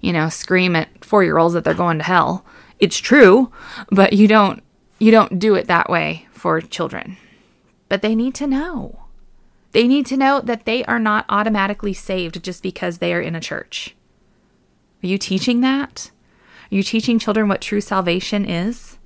you 0.00 0.12
know, 0.12 0.28
scream 0.28 0.76
at 0.76 1.00
4-year-olds 1.00 1.54
that 1.54 1.64
they're 1.64 1.72
going 1.72 1.98
to 1.98 2.04
hell. 2.04 2.44
It's 2.78 2.98
true, 2.98 3.50
but 3.90 4.12
you 4.12 4.28
don't 4.28 4.62
you 4.98 5.10
don't 5.10 5.38
do 5.38 5.54
it 5.54 5.66
that 5.66 5.88
way 5.88 6.26
for 6.32 6.60
children. 6.60 7.16
But 7.88 8.02
they 8.02 8.14
need 8.14 8.34
to 8.36 8.46
know. 8.46 9.00
They 9.72 9.88
need 9.88 10.06
to 10.06 10.16
know 10.16 10.40
that 10.40 10.66
they 10.66 10.84
are 10.84 10.98
not 10.98 11.24
automatically 11.28 11.94
saved 11.94 12.42
just 12.44 12.62
because 12.62 12.98
they 12.98 13.12
are 13.14 13.20
in 13.20 13.34
a 13.34 13.40
church. 13.40 13.96
Are 15.02 15.06
you 15.06 15.18
teaching 15.18 15.62
that? 15.62 16.10
Are 16.70 16.74
you 16.74 16.82
teaching 16.82 17.18
children 17.18 17.48
what 17.48 17.60
true 17.60 17.80
salvation 17.80 18.44
is? 18.44 18.98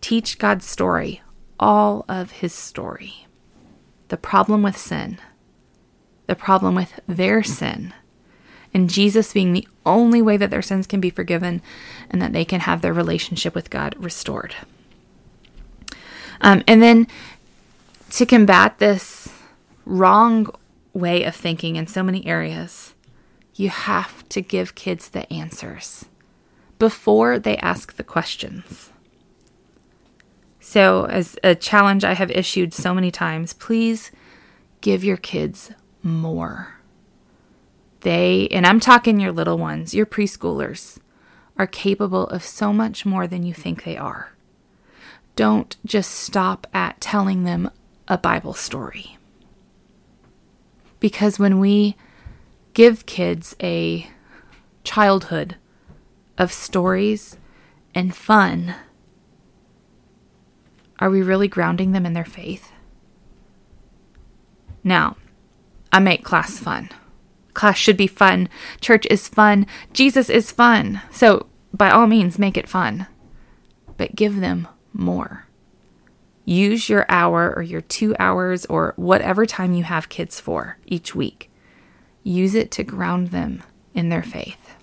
Teach 0.00 0.38
God's 0.38 0.66
story, 0.66 1.22
all 1.58 2.04
of 2.08 2.30
his 2.32 2.54
story 2.54 3.26
the 4.08 4.16
problem 4.16 4.62
with 4.62 4.76
sin, 4.76 5.18
the 6.26 6.34
problem 6.34 6.74
with 6.74 6.98
their 7.06 7.42
sin, 7.42 7.94
and 8.74 8.90
Jesus 8.90 9.32
being 9.32 9.52
the 9.52 9.68
only 9.86 10.20
way 10.20 10.36
that 10.36 10.50
their 10.50 10.62
sins 10.62 10.86
can 10.86 11.00
be 11.00 11.10
forgiven 11.10 11.62
and 12.10 12.20
that 12.20 12.32
they 12.32 12.44
can 12.44 12.60
have 12.60 12.82
their 12.82 12.92
relationship 12.92 13.54
with 13.54 13.70
God 13.70 13.94
restored. 13.98 14.54
Um, 16.40 16.62
and 16.66 16.82
then 16.82 17.06
to 18.10 18.26
combat 18.26 18.78
this 18.78 19.28
wrong 19.84 20.48
way 20.92 21.24
of 21.24 21.34
thinking 21.34 21.76
in 21.76 21.86
so 21.86 22.02
many 22.02 22.26
areas, 22.26 22.94
you 23.54 23.68
have 23.68 24.28
to 24.30 24.40
give 24.40 24.74
kids 24.74 25.08
the 25.08 25.30
answers 25.32 26.06
before 26.78 27.38
they 27.38 27.56
ask 27.58 27.96
the 27.96 28.04
questions. 28.04 28.89
So, 30.60 31.06
as 31.06 31.38
a 31.42 31.54
challenge 31.54 32.04
I 32.04 32.12
have 32.12 32.30
issued 32.30 32.74
so 32.74 32.92
many 32.92 33.10
times, 33.10 33.54
please 33.54 34.12
give 34.82 35.02
your 35.02 35.16
kids 35.16 35.72
more. 36.02 36.74
They, 38.00 38.48
and 38.48 38.66
I'm 38.66 38.80
talking 38.80 39.20
your 39.20 39.32
little 39.32 39.58
ones, 39.58 39.94
your 39.94 40.06
preschoolers, 40.06 40.98
are 41.58 41.66
capable 41.66 42.26
of 42.28 42.42
so 42.42 42.72
much 42.72 43.04
more 43.04 43.26
than 43.26 43.42
you 43.42 43.52
think 43.52 43.84
they 43.84 43.96
are. 43.96 44.32
Don't 45.36 45.76
just 45.84 46.10
stop 46.10 46.66
at 46.72 47.00
telling 47.00 47.44
them 47.44 47.70
a 48.08 48.18
Bible 48.18 48.54
story. 48.54 49.18
Because 50.98 51.38
when 51.38 51.58
we 51.58 51.96
give 52.74 53.06
kids 53.06 53.56
a 53.62 54.10
childhood 54.84 55.56
of 56.36 56.52
stories 56.52 57.36
and 57.94 58.14
fun, 58.14 58.74
are 61.00 61.10
we 61.10 61.22
really 61.22 61.48
grounding 61.48 61.92
them 61.92 62.04
in 62.04 62.12
their 62.12 62.24
faith? 62.24 62.70
Now, 64.84 65.16
I 65.92 65.98
make 65.98 66.24
class 66.24 66.58
fun. 66.58 66.90
Class 67.54 67.76
should 67.76 67.96
be 67.96 68.06
fun. 68.06 68.48
Church 68.80 69.06
is 69.10 69.28
fun. 69.28 69.66
Jesus 69.92 70.30
is 70.30 70.52
fun. 70.52 71.00
So, 71.10 71.46
by 71.72 71.90
all 71.90 72.06
means, 72.06 72.38
make 72.38 72.56
it 72.56 72.68
fun. 72.68 73.06
But 73.96 74.14
give 74.14 74.40
them 74.40 74.68
more. 74.92 75.46
Use 76.44 76.88
your 76.88 77.06
hour 77.08 77.52
or 77.54 77.62
your 77.62 77.80
two 77.80 78.14
hours 78.18 78.66
or 78.66 78.94
whatever 78.96 79.46
time 79.46 79.72
you 79.72 79.84
have 79.84 80.08
kids 80.08 80.40
for 80.40 80.78
each 80.86 81.14
week. 81.14 81.50
Use 82.22 82.54
it 82.54 82.70
to 82.72 82.84
ground 82.84 83.28
them 83.28 83.62
in 83.94 84.08
their 84.08 84.22
faith. 84.22 84.74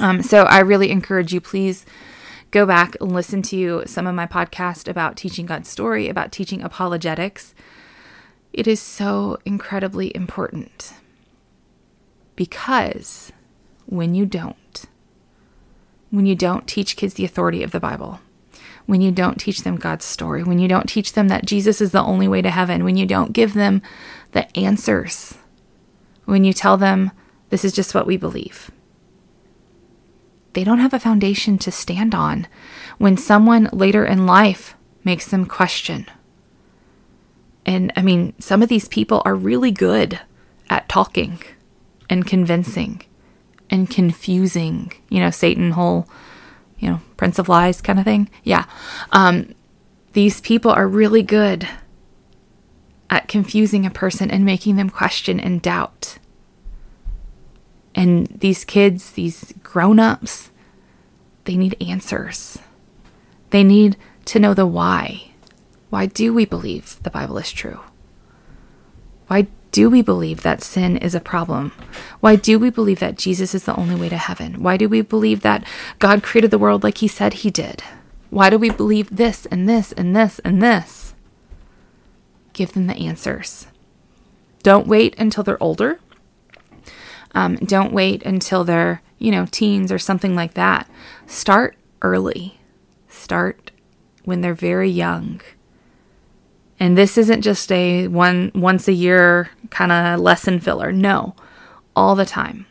Um, 0.00 0.22
so, 0.22 0.42
I 0.44 0.60
really 0.60 0.90
encourage 0.90 1.32
you, 1.32 1.40
please 1.40 1.86
go 2.50 2.66
back 2.66 2.96
and 3.00 3.12
listen 3.12 3.42
to 3.42 3.82
some 3.86 4.06
of 4.06 4.14
my 4.14 4.26
podcast 4.26 4.88
about 4.88 5.16
teaching 5.16 5.46
God's 5.46 5.68
story, 5.68 6.08
about 6.08 6.32
teaching 6.32 6.62
apologetics. 6.62 7.54
It 8.52 8.66
is 8.66 8.80
so 8.80 9.38
incredibly 9.44 10.14
important 10.14 10.94
because 12.36 13.32
when 13.86 14.14
you 14.14 14.24
don't, 14.24 14.84
when 16.10 16.26
you 16.26 16.34
don't 16.34 16.66
teach 16.66 16.96
kids 16.96 17.14
the 17.14 17.24
authority 17.24 17.62
of 17.62 17.72
the 17.72 17.80
Bible, 17.80 18.20
when 18.86 19.02
you 19.02 19.10
don't 19.10 19.38
teach 19.38 19.62
them 19.62 19.76
God's 19.76 20.06
story, 20.06 20.42
when 20.42 20.58
you 20.58 20.66
don't 20.66 20.88
teach 20.88 21.12
them 21.12 21.28
that 21.28 21.44
Jesus 21.44 21.80
is 21.80 21.90
the 21.90 22.02
only 22.02 22.26
way 22.26 22.40
to 22.40 22.50
heaven, 22.50 22.84
when 22.84 22.96
you 22.96 23.04
don't 23.04 23.34
give 23.34 23.52
them 23.52 23.82
the 24.32 24.56
answers, 24.56 25.34
when 26.24 26.44
you 26.44 26.54
tell 26.54 26.78
them 26.78 27.10
this 27.50 27.64
is 27.64 27.72
just 27.72 27.94
what 27.94 28.06
we 28.06 28.16
believe, 28.16 28.70
they 30.52 30.64
don't 30.64 30.78
have 30.78 30.94
a 30.94 31.00
foundation 31.00 31.58
to 31.58 31.70
stand 31.70 32.14
on 32.14 32.46
when 32.98 33.16
someone 33.16 33.68
later 33.72 34.04
in 34.04 34.26
life 34.26 34.74
makes 35.04 35.26
them 35.26 35.46
question. 35.46 36.06
And 37.64 37.92
I 37.96 38.02
mean, 38.02 38.34
some 38.38 38.62
of 38.62 38.68
these 38.68 38.88
people 38.88 39.22
are 39.24 39.34
really 39.34 39.70
good 39.70 40.20
at 40.70 40.88
talking 40.88 41.42
and 42.08 42.26
convincing 42.26 43.02
and 43.70 43.90
confusing, 43.90 44.92
you 45.10 45.20
know, 45.20 45.30
Satan 45.30 45.72
whole, 45.72 46.08
you 46.78 46.88
know, 46.88 47.00
prince 47.16 47.38
of 47.38 47.48
lies 47.48 47.80
kind 47.80 47.98
of 47.98 48.04
thing. 48.04 48.30
Yeah. 48.42 48.64
Um, 49.12 49.54
these 50.14 50.40
people 50.40 50.70
are 50.70 50.88
really 50.88 51.22
good 51.22 51.68
at 53.10 53.28
confusing 53.28 53.86
a 53.86 53.90
person 53.90 54.30
and 54.30 54.44
making 54.44 54.76
them 54.76 54.90
question 54.90 55.38
and 55.38 55.60
doubt. 55.60 56.18
And 57.98 58.28
these 58.28 58.64
kids, 58.64 59.10
these 59.10 59.52
grown 59.64 59.98
ups, 59.98 60.50
they 61.46 61.56
need 61.56 61.76
answers. 61.82 62.60
They 63.50 63.64
need 63.64 63.96
to 64.26 64.38
know 64.38 64.54
the 64.54 64.68
why. 64.68 65.32
Why 65.90 66.06
do 66.06 66.32
we 66.32 66.44
believe 66.44 67.02
the 67.02 67.10
Bible 67.10 67.38
is 67.38 67.50
true? 67.50 67.80
Why 69.26 69.48
do 69.72 69.90
we 69.90 70.00
believe 70.00 70.42
that 70.42 70.62
sin 70.62 70.96
is 70.96 71.16
a 71.16 71.20
problem? 71.20 71.72
Why 72.20 72.36
do 72.36 72.60
we 72.60 72.70
believe 72.70 73.00
that 73.00 73.18
Jesus 73.18 73.52
is 73.52 73.64
the 73.64 73.74
only 73.74 73.96
way 73.96 74.08
to 74.10 74.16
heaven? 74.16 74.62
Why 74.62 74.76
do 74.76 74.88
we 74.88 75.00
believe 75.00 75.40
that 75.40 75.66
God 75.98 76.22
created 76.22 76.52
the 76.52 76.58
world 76.58 76.84
like 76.84 76.98
he 76.98 77.08
said 77.08 77.32
he 77.32 77.50
did? 77.50 77.82
Why 78.30 78.48
do 78.48 78.58
we 78.58 78.70
believe 78.70 79.16
this 79.16 79.44
and 79.46 79.68
this 79.68 79.90
and 79.90 80.14
this 80.14 80.38
and 80.44 80.62
this? 80.62 81.16
Give 82.52 82.72
them 82.72 82.86
the 82.86 82.94
answers. 82.94 83.66
Don't 84.62 84.86
wait 84.86 85.18
until 85.18 85.42
they're 85.42 85.60
older 85.60 85.98
um, 87.34 87.56
don't 87.56 87.92
wait 87.92 88.22
until 88.24 88.64
they're, 88.64 89.02
you 89.18 89.30
know, 89.30 89.46
teens 89.50 89.92
or 89.92 89.98
something 89.98 90.34
like 90.34 90.54
that. 90.54 90.88
Start 91.26 91.76
early. 92.02 92.58
Start 93.08 93.70
when 94.24 94.40
they're 94.40 94.54
very 94.54 94.90
young. 94.90 95.40
And 96.80 96.96
this 96.96 97.18
isn't 97.18 97.42
just 97.42 97.70
a 97.72 98.06
one 98.06 98.52
once 98.54 98.86
a 98.86 98.92
year 98.92 99.50
kind 99.70 99.90
of 99.90 100.20
lesson 100.20 100.60
filler. 100.60 100.92
No, 100.92 101.34
all 101.96 102.14
the 102.14 102.26
time. 102.26 102.66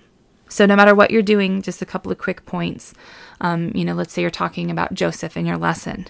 So 0.50 0.66
no 0.66 0.78
matter 0.78 0.96
what 0.96 1.12
you're 1.12 1.22
doing, 1.22 1.62
just 1.62 1.82
a 1.82 1.86
couple 1.86 2.12
of 2.12 2.18
quick 2.18 2.46
points. 2.46 2.94
Um, 3.42 3.72
you 3.76 3.84
know, 3.84 3.94
let's 3.94 4.14
say 4.14 4.22
you're 4.22 4.32
talking 4.32 4.72
about 4.72 4.94
Joseph 4.94 5.36
in 5.36 5.46
your 5.46 5.58
lesson. 5.58 6.08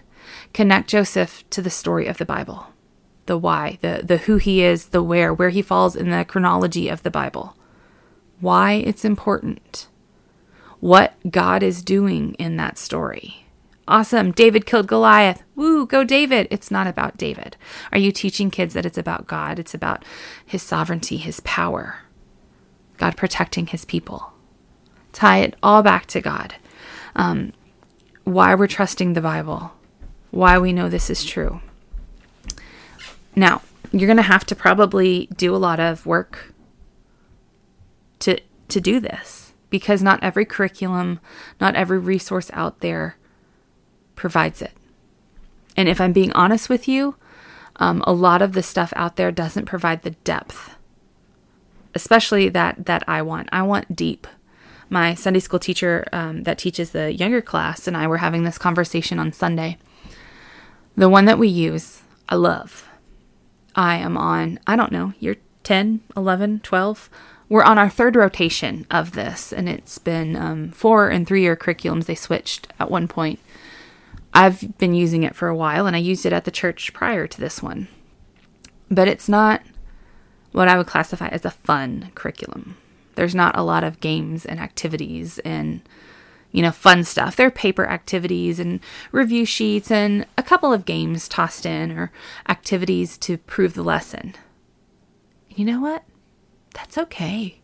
Connect 0.54 0.88
Joseph 0.88 1.44
to 1.50 1.62
the 1.62 1.70
story 1.70 2.06
of 2.06 2.20
the 2.20 2.26
Bible, 2.26 2.68
the 3.26 3.38
why, 3.38 3.80
the 3.82 4.02
the 4.04 4.18
who 4.18 4.38
he 4.38 4.62
is, 4.62 4.88
the 4.88 5.02
where, 5.02 5.34
where 5.34 5.50
he 5.50 5.62
falls 5.62 5.96
in 5.96 6.12
the 6.12 6.24
chronology 6.24 6.88
of 6.90 7.04
the 7.04 7.12
Bible 7.12 7.58
why 8.40 8.74
it's 8.74 9.06
important, 9.06 9.88
what 10.80 11.14
God 11.30 11.64
is 11.64 11.82
doing 11.82 12.34
in 12.36 12.58
that 12.58 12.78
story. 12.78 13.46
Awesome. 13.88 14.32
David 14.32 14.66
killed 14.66 14.88
Goliath. 14.88 15.44
Woo, 15.56 15.86
go 15.86 16.04
David. 16.04 16.48
It's 16.52 16.70
not 16.70 16.88
about 16.88 17.18
David. 17.18 17.56
Are 17.92 17.98
you 17.98 18.12
teaching 18.12 18.52
kids 18.52 18.74
that 18.74 18.86
it's 18.86 18.98
about 18.98 19.28
God? 19.28 19.60
It's 19.60 19.74
about 19.74 20.04
his 20.46 20.62
sovereignty, 20.62 21.16
his 21.16 21.40
power, 21.42 22.00
God 22.98 23.16
protecting 23.16 23.68
his 23.68 23.86
people. 23.86 24.34
Tie 25.14 25.38
it 25.38 25.56
all 25.64 25.84
back 25.84 26.06
to 26.08 26.22
God. 26.22 26.56
Um, 27.16 27.54
why 28.26 28.54
we're 28.56 28.68
trusting 28.68 29.14
the 29.14 29.22
Bible, 29.22 29.72
why 30.32 30.60
we 30.60 30.74
know 30.74 30.90
this 30.90 31.10
is 31.10 31.24
true. 31.24 31.62
Now, 33.38 33.62
you're 33.94 34.08
going 34.08 34.18
to 34.18 34.24
have 34.24 34.46
to 34.48 34.56
probably 34.56 35.28
do 35.38 35.56
a 35.56 35.58
lot 35.58 35.80
of 35.80 36.06
work 36.06 36.54
to 38.20 38.40
to 38.68 38.82
do 38.82 39.00
this 39.00 39.54
because 39.70 40.02
not 40.02 40.24
every 40.24 40.46
curriculum, 40.46 41.20
not 41.60 41.76
every 41.76 42.00
resource 42.00 42.50
out 42.54 42.80
there 42.80 43.18
provides 44.16 44.62
it. 44.62 44.72
And 45.76 45.88
if 45.88 46.02
I'm 46.02 46.14
being 46.14 46.32
honest 46.34 46.70
with 46.70 46.88
you, 46.88 47.16
um, 47.78 48.04
a 48.08 48.14
lot 48.14 48.42
of 48.42 48.54
the 48.54 48.64
stuff 48.64 48.92
out 48.96 49.16
there 49.16 49.32
doesn't 49.32 49.66
provide 49.66 50.02
the 50.02 50.12
depth, 50.12 50.76
especially 51.94 52.50
that 52.50 52.86
that 52.86 53.04
I 53.08 53.22
want. 53.22 53.50
I 53.52 53.62
want 53.64 53.96
deep. 53.96 54.28
My 54.90 55.14
Sunday 55.14 55.42
school 55.42 55.60
teacher 55.60 56.08
um, 56.14 56.44
that 56.44 56.58
teaches 56.58 56.92
the 56.92 57.14
younger 57.14 57.42
class 57.42 57.88
and 57.88 57.98
I 57.98 58.08
were 58.08 58.18
having 58.18 58.44
this 58.44 58.58
conversation 58.58 59.20
on 59.20 59.34
Sunday. 59.34 59.78
The 60.96 61.10
one 61.10 61.26
that 61.26 61.38
we 61.38 61.50
use, 61.50 62.02
I 62.30 62.36
love. 62.36 62.88
I 63.76 63.98
am 63.98 64.18
on, 64.18 64.60
I 64.66 64.76
don't 64.76 64.92
know, 64.92 65.14
year 65.20 65.36
10, 65.64 66.02
11, 66.16 66.62
12 66.62 67.10
we're 67.50 67.64
on 67.64 67.78
our 67.78 67.90
third 67.90 68.16
rotation 68.16 68.86
of 68.92 69.14
this, 69.14 69.54
and 69.54 69.70
it's 69.70 69.98
been 69.98 70.36
um, 70.36 70.72
four 70.72 71.10
and 71.10 71.26
three 71.28 71.42
year 71.42 71.56
curriculums. 71.56 72.06
They 72.06 72.16
switched 72.16 72.68
at 72.80 72.92
one 72.92 73.08
point. 73.08 73.40
I've 74.34 74.78
been 74.78 74.94
using 74.94 75.24
it 75.24 75.36
for 75.36 75.48
a 75.48 75.56
while, 75.56 75.88
and 75.88 75.96
I 75.96 76.00
used 76.00 76.26
it 76.26 76.34
at 76.34 76.46
the 76.46 76.52
church 76.52 76.94
prior 76.94 77.28
to 77.28 77.40
this 77.40 77.62
one. 77.64 77.88
but 78.90 79.08
it's 79.08 79.28
not 79.28 79.62
what 80.52 80.68
I 80.68 80.78
would 80.78 80.88
classify 80.88 81.28
as 81.28 81.46
a 81.46 81.52
fun 81.52 82.12
curriculum. 82.16 82.78
There's 83.16 83.36
not 83.36 83.58
a 83.58 83.64
lot 83.64 83.84
of 83.84 84.00
games 84.00 84.46
and 84.46 84.60
activities 84.60 85.40
and 85.40 85.82
you 86.52 86.62
know, 86.62 86.72
fun 86.72 87.04
stuff. 87.04 87.36
There 87.36 87.48
are 87.48 87.52
paper 87.52 87.86
activities 87.86 88.60
and 88.60 88.80
review 89.12 89.46
sheets 89.46 89.92
and 89.92 90.26
a 90.38 90.44
couple 90.44 90.72
of 90.72 90.86
games 90.86 91.28
tossed 91.28 91.66
in 91.66 91.92
or 91.92 92.12
activities 92.48 93.18
to 93.20 93.38
prove 93.38 93.74
the 93.74 93.84
lesson. 93.84 94.34
You 95.50 95.66
know 95.66 95.82
what? 95.82 96.04
That's 96.74 96.98
okay. 96.98 97.60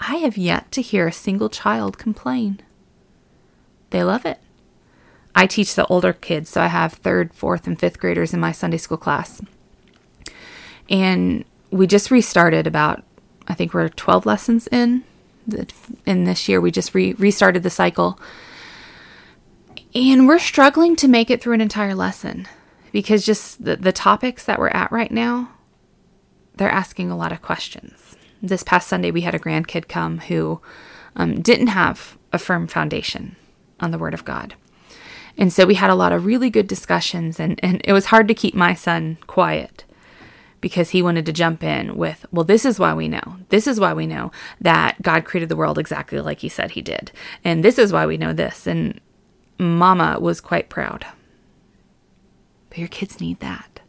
I 0.00 0.16
have 0.16 0.36
yet 0.36 0.72
to 0.72 0.82
hear 0.82 1.06
a 1.06 1.12
single 1.12 1.48
child 1.48 1.98
complain. 1.98 2.60
They 3.90 4.02
love 4.02 4.26
it. 4.26 4.38
I 5.34 5.46
teach 5.46 5.74
the 5.74 5.86
older 5.86 6.12
kids, 6.12 6.50
so 6.50 6.60
I 6.60 6.66
have 6.66 6.94
third, 6.94 7.32
fourth, 7.32 7.66
and 7.66 7.78
fifth 7.78 7.98
graders 7.98 8.34
in 8.34 8.40
my 8.40 8.52
Sunday 8.52 8.76
school 8.76 8.98
class. 8.98 9.40
And 10.90 11.44
we 11.70 11.86
just 11.86 12.10
restarted 12.10 12.66
about, 12.66 13.02
I 13.48 13.54
think 13.54 13.72
we're 13.72 13.88
12 13.88 14.26
lessons 14.26 14.66
in. 14.68 15.04
In 16.04 16.24
this 16.24 16.48
year, 16.48 16.60
we 16.60 16.70
just 16.70 16.94
re- 16.94 17.14
restarted 17.14 17.62
the 17.62 17.70
cycle. 17.70 18.18
And 19.94 20.26
we're 20.26 20.38
struggling 20.38 20.96
to 20.96 21.08
make 21.08 21.30
it 21.30 21.40
through 21.40 21.54
an 21.54 21.60
entire 21.60 21.94
lesson 21.94 22.46
because 22.92 23.24
just 23.24 23.64
the, 23.64 23.76
the 23.76 23.92
topics 23.92 24.44
that 24.44 24.58
we're 24.58 24.68
at 24.68 24.92
right 24.92 25.10
now, 25.10 25.50
they're 26.62 26.70
asking 26.70 27.10
a 27.10 27.16
lot 27.16 27.32
of 27.32 27.42
questions. 27.42 28.14
This 28.40 28.62
past 28.62 28.86
Sunday, 28.86 29.10
we 29.10 29.22
had 29.22 29.34
a 29.34 29.38
grandkid 29.40 29.88
come 29.88 30.18
who 30.18 30.60
um, 31.16 31.42
didn't 31.42 31.66
have 31.66 32.16
a 32.32 32.38
firm 32.38 32.68
foundation 32.68 33.34
on 33.80 33.90
the 33.90 33.98
Word 33.98 34.14
of 34.14 34.24
God. 34.24 34.54
And 35.36 35.52
so 35.52 35.66
we 35.66 35.74
had 35.74 35.90
a 35.90 35.96
lot 35.96 36.12
of 36.12 36.24
really 36.24 36.50
good 36.50 36.68
discussions, 36.68 37.40
and, 37.40 37.58
and 37.64 37.80
it 37.82 37.92
was 37.92 38.06
hard 38.06 38.28
to 38.28 38.34
keep 38.34 38.54
my 38.54 38.74
son 38.74 39.18
quiet 39.26 39.84
because 40.60 40.90
he 40.90 41.02
wanted 41.02 41.26
to 41.26 41.32
jump 41.32 41.64
in 41.64 41.96
with, 41.96 42.24
well, 42.30 42.44
this 42.44 42.64
is 42.64 42.78
why 42.78 42.94
we 42.94 43.08
know. 43.08 43.38
This 43.48 43.66
is 43.66 43.80
why 43.80 43.92
we 43.92 44.06
know 44.06 44.30
that 44.60 45.02
God 45.02 45.24
created 45.24 45.48
the 45.48 45.56
world 45.56 45.80
exactly 45.80 46.20
like 46.20 46.38
he 46.38 46.48
said 46.48 46.70
he 46.70 46.80
did. 46.80 47.10
And 47.42 47.64
this 47.64 47.76
is 47.76 47.92
why 47.92 48.06
we 48.06 48.16
know 48.16 48.32
this. 48.32 48.68
And 48.68 49.00
Mama 49.58 50.20
was 50.20 50.40
quite 50.40 50.68
proud. 50.68 51.04
But 52.68 52.78
your 52.78 52.86
kids 52.86 53.20
need 53.20 53.40
that. 53.40 53.80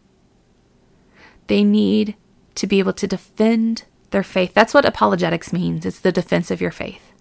They 1.46 1.64
need 1.64 2.16
to 2.56 2.68
be 2.68 2.80
able 2.80 2.94
to 2.94 3.08
defend 3.08 3.84
their 4.12 4.24
faith. 4.24 4.54
That's 4.54 4.74
what 4.74 4.86
apologetics 4.86 5.52
means 5.54 5.86
it's 5.86 6.00
the 6.00 6.12
defense 6.12 6.52
of 6.52 6.62
your 6.62 6.72
faith. 6.72 7.12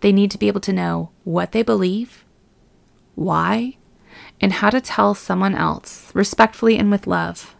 They 0.00 0.12
need 0.12 0.30
to 0.32 0.38
be 0.38 0.48
able 0.48 0.60
to 0.62 0.72
know 0.72 1.10
what 1.22 1.52
they 1.52 1.62
believe, 1.62 2.24
why, 3.14 3.76
and 4.40 4.54
how 4.54 4.70
to 4.70 4.80
tell 4.80 5.14
someone 5.14 5.54
else 5.54 6.10
respectfully 6.14 6.76
and 6.76 6.90
with 6.90 7.06
love 7.06 7.54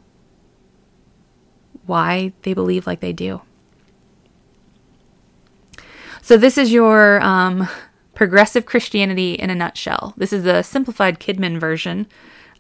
why 1.86 2.32
they 2.42 2.54
believe 2.54 2.86
like 2.86 3.00
they 3.00 3.12
do. 3.12 3.42
So, 6.22 6.36
this 6.36 6.56
is 6.56 6.72
your 6.72 7.20
um, 7.22 7.68
progressive 8.14 8.64
Christianity 8.64 9.34
in 9.34 9.50
a 9.50 9.54
nutshell. 9.54 10.14
This 10.16 10.32
is 10.32 10.44
the 10.44 10.62
simplified 10.62 11.20
Kidmin 11.20 11.58
version. 11.60 12.06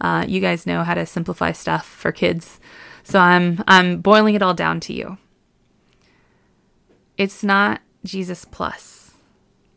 Uh, 0.00 0.24
you 0.28 0.40
guys 0.40 0.66
know 0.66 0.84
how 0.84 0.94
to 0.94 1.06
simplify 1.06 1.52
stuff 1.52 1.86
for 1.86 2.12
kids, 2.12 2.60
so 3.04 3.18
I'm 3.18 3.62
I'm 3.68 4.00
boiling 4.00 4.34
it 4.34 4.42
all 4.42 4.54
down 4.54 4.80
to 4.80 4.92
you. 4.92 5.18
It's 7.16 7.44
not 7.44 7.80
Jesus 8.04 8.44
plus. 8.44 9.14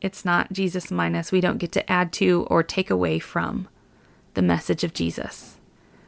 It's 0.01 0.25
not 0.25 0.51
Jesus 0.51 0.89
minus. 0.89 1.31
We 1.31 1.41
don't 1.41 1.57
get 1.57 1.71
to 1.73 1.91
add 1.91 2.11
to 2.13 2.47
or 2.49 2.63
take 2.63 2.89
away 2.89 3.19
from 3.19 3.67
the 4.33 4.41
message 4.41 4.83
of 4.83 4.93
Jesus. 4.93 5.57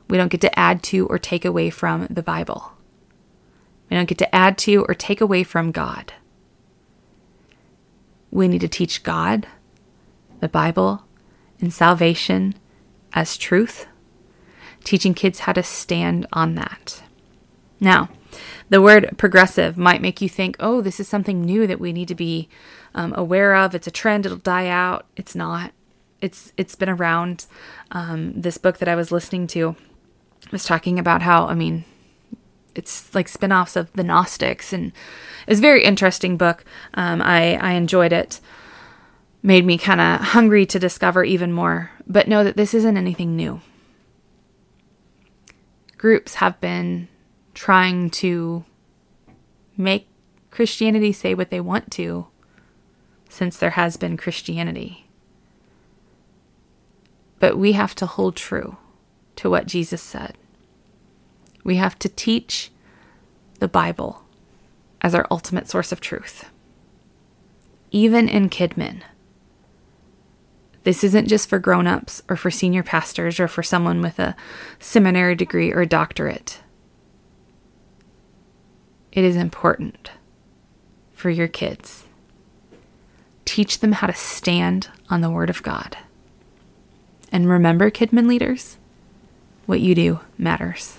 We 0.07 0.17
don't 0.17 0.31
get 0.31 0.41
to 0.41 0.59
add 0.59 0.81
to 0.83 1.07
or 1.07 1.19
take 1.19 1.45
away 1.45 1.69
from 1.69 2.07
the 2.09 2.23
Bible. 2.23 2.73
We 3.89 3.97
don't 3.97 4.07
get 4.07 4.17
to 4.19 4.35
add 4.35 4.57
to 4.59 4.85
or 4.87 4.93
take 4.93 5.21
away 5.21 5.43
from 5.43 5.71
God. 5.71 6.13
We 8.31 8.47
need 8.47 8.61
to 8.61 8.67
teach 8.67 9.03
God, 9.03 9.47
the 10.39 10.49
Bible, 10.49 11.03
and 11.59 11.73
salvation 11.73 12.53
as 13.13 13.37
truth, 13.37 13.87
teaching 14.83 15.15
kids 15.15 15.39
how 15.39 15.53
to 15.53 15.63
stand 15.63 16.27
on 16.31 16.55
that. 16.55 17.01
Now, 17.79 18.09
the 18.69 18.81
word 18.81 19.15
progressive 19.17 19.77
might 19.77 20.01
make 20.01 20.21
you 20.21 20.29
think, 20.29 20.55
oh, 20.59 20.81
this 20.81 20.99
is 20.99 21.07
something 21.07 21.41
new 21.41 21.65
that 21.67 21.79
we 21.79 21.93
need 21.93 22.07
to 22.09 22.15
be 22.15 22.49
um, 22.93 23.13
aware 23.15 23.55
of. 23.55 23.73
It's 23.73 23.87
a 23.87 23.91
trend, 23.91 24.25
it'll 24.25 24.37
die 24.37 24.67
out. 24.67 25.05
It's 25.15 25.35
not. 25.35 25.71
It's 26.21 26.51
it's 26.57 26.75
been 26.75 26.89
around. 26.89 27.45
Um, 27.91 28.33
this 28.39 28.57
book 28.57 28.79
that 28.79 28.89
I 28.89 28.95
was 28.95 29.11
listening 29.11 29.47
to 29.47 29.75
was 30.51 30.65
talking 30.65 30.99
about 30.99 31.21
how 31.21 31.47
I 31.47 31.55
mean 31.55 31.85
it's 32.75 33.13
like 33.15 33.27
spin-offs 33.27 33.75
of 33.75 33.91
the 33.93 34.03
Gnostics 34.03 34.73
and 34.73 34.91
it's 35.47 35.59
a 35.59 35.61
very 35.61 35.83
interesting 35.83 36.37
book. 36.37 36.65
Um, 36.93 37.21
I 37.21 37.55
I 37.55 37.73
enjoyed 37.73 38.11
it. 38.11 38.41
Made 39.41 39.65
me 39.65 39.77
kind 39.77 40.01
of 40.01 40.19
hungry 40.19 40.65
to 40.65 40.77
discover 40.77 41.23
even 41.23 41.53
more, 41.53 41.91
but 42.05 42.27
know 42.27 42.43
that 42.43 42.57
this 42.57 42.73
isn't 42.73 42.97
anything 42.97 43.37
new. 43.37 43.61
Groups 45.97 46.35
have 46.35 46.59
been 46.59 47.07
trying 47.59 48.09
to 48.09 48.63
make 49.75 50.07
Christianity 50.49 51.11
say 51.11 51.33
what 51.33 51.49
they 51.49 51.59
want 51.59 51.91
to 51.91 52.25
since 53.27 53.57
there 53.57 53.71
has 53.71 53.97
been 53.97 54.15
Christianity. 54.15 55.05
But 57.37 57.57
we 57.57 57.73
have 57.73 57.93
to 57.95 58.05
hold 58.05 58.37
true 58.37 58.77
to 59.35 59.49
what 59.49 59.67
Jesus 59.67 60.01
said. 60.01 60.37
We 61.65 61.75
have 61.75 61.99
to 61.99 62.07
teach 62.07 62.71
the 63.59 63.67
Bible 63.67 64.23
as 65.01 65.13
our 65.13 65.27
ultimate 65.29 65.67
source 65.67 65.91
of 65.91 65.99
truth. 65.99 66.49
Even 67.91 68.29
in 68.29 68.49
Kidmin, 68.49 69.01
this 70.83 71.03
isn't 71.03 71.27
just 71.27 71.49
for 71.49 71.59
grown 71.59 71.87
ups 71.87 72.21
or 72.29 72.37
for 72.37 72.51
senior 72.51 72.83
pastors 72.83 73.37
or 73.37 73.49
for 73.49 73.63
someone 73.63 74.01
with 74.01 74.17
a 74.17 74.37
seminary 74.79 75.35
degree 75.35 75.73
or 75.73 75.81
a 75.81 75.85
doctorate. 75.85 76.61
It 79.11 79.23
is 79.23 79.35
important 79.35 80.11
for 81.13 81.29
your 81.29 81.47
kids. 81.47 82.05
Teach 83.45 83.79
them 83.79 83.93
how 83.93 84.07
to 84.07 84.13
stand 84.13 84.89
on 85.09 85.21
the 85.21 85.29
Word 85.29 85.49
of 85.49 85.63
God. 85.63 85.97
And 87.31 87.49
remember, 87.49 87.89
Kidmin 87.91 88.27
leaders, 88.27 88.77
what 89.65 89.81
you 89.81 89.95
do 89.95 90.19
matters. 90.37 90.97